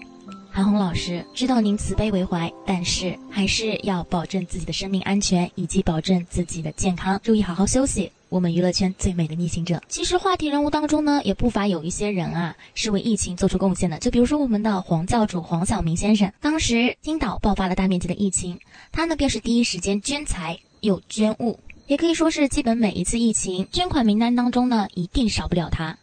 [0.52, 8.12] 韩红老师知道您慈悲为怀，但是还是要保证自己的生命安全以及保证自己的健康，注意好好休息。
[8.32, 14.00] 我们娱乐圈最美的逆行者，其实话题人物当中呢，也不乏有一些人啊，是为疫情做出贡献的。
[14.00, 18.58] 就比如说我们的黄教主黄晓明先生，当时青岛爆发了大面积的疫情，
[18.90, 25.98] 他呢便是第一时间捐财又捐物，也可以说是基本每一次疫情捐款名单当中呢，一定少不了他。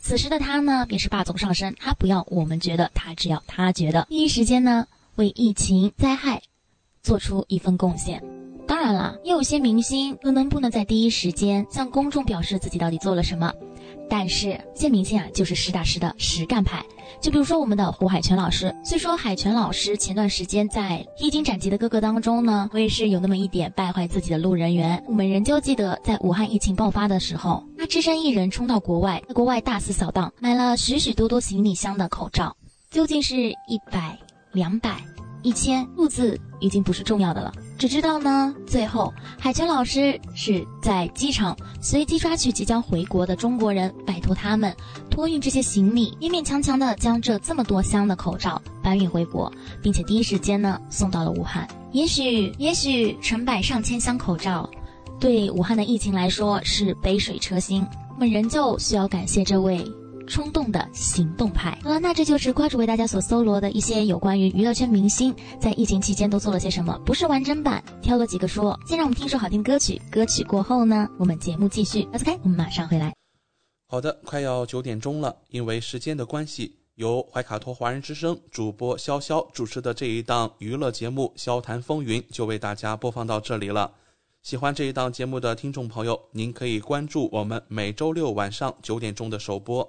[0.00, 1.76] 此时的他呢，便是霸总上身。
[1.78, 4.06] 他不要我们觉得，他只要他觉得。
[4.08, 4.86] 第一时间呢，
[5.16, 6.40] 为疫情灾害
[7.02, 8.22] 做出一份贡献。
[8.66, 13.52] 当然了，也有些明星可能不能在第一时间向公众表示自己到底做了什么。
[14.08, 16.84] 但是，这些明星啊，就是实打实的实干派。
[17.20, 25.02] 就比如说我们的胡海泉老师，虽说海泉老师前段时间在《披荆斩棘的哥哥》当中呢，我也是有那么一点败坏自己的路人缘。
[25.06, 32.54] 我们仍旧记得，在武汉疫情爆发的时候，他只身一人冲到国外，在国外大肆扫荡，买了许许多多行李箱的口罩。
[32.90, 34.18] 究竟是一百、
[34.52, 35.02] 两百、
[35.42, 37.52] 一千，数字已经不是重要的了。
[37.76, 44.74] 只知道呢，最后海泉老师是在机场随机抓取即将回国的中国人，拜托他们
[45.10, 49.52] 托运这些行李，勉勉强强的将这这么多箱的口罩搬运回国，
[49.82, 51.68] 并且第一时间呢送到了武汉。
[51.92, 54.68] 也许，也许成百上千箱口罩，
[55.20, 59.84] 对武汉的疫情来说是杯水车薪，我们仍旧需要感谢这位。
[60.26, 61.78] 冲动的行动派。
[61.82, 68.78] 好了，那这就是瓜主为大家所搜罗的一些有关于娱乐圈明星在疫情期间都做了些什么，不是完整版，挑了几个说。
[68.86, 72.08] 先让我们听首好听歌曲，歌曲过后呢，我们节目继续。
[72.14, 73.14] OK，我们马上回来。
[73.86, 83.92] 好的，快要九点钟了，因为时间的关系，由怀卡托华人之声主播潇潇主持的这一档娱乐节目《笑谈风云》就为大家播放到这里了。
[84.42, 89.88] 喜欢这一档节目的听众朋友，您可以关注我们每周六晚上九点钟的首播。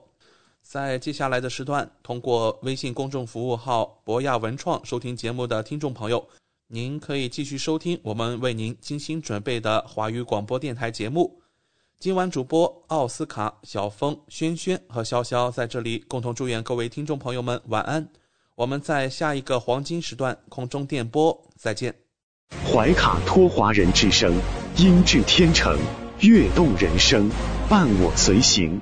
[0.67, 6.27] 在接下来的时段，通过微信公众服务号“博亚文创”收听节目的听众朋友，
[6.67, 11.39] 您可以继续收听我们为您精心准备的华语广播电台节目。
[11.99, 18.05] 今晚主播奥斯卡、小峰、轩轩和潇潇在这里共同祝愿各位听众朋友们晚安。
[18.55, 21.93] 我们在下一个黄金时段空中电波再见。
[22.67, 24.33] 怀卡托华人之声，
[24.77, 25.77] 音质天成，
[26.21, 27.29] 悦动人生，
[27.69, 28.81] 伴我随行。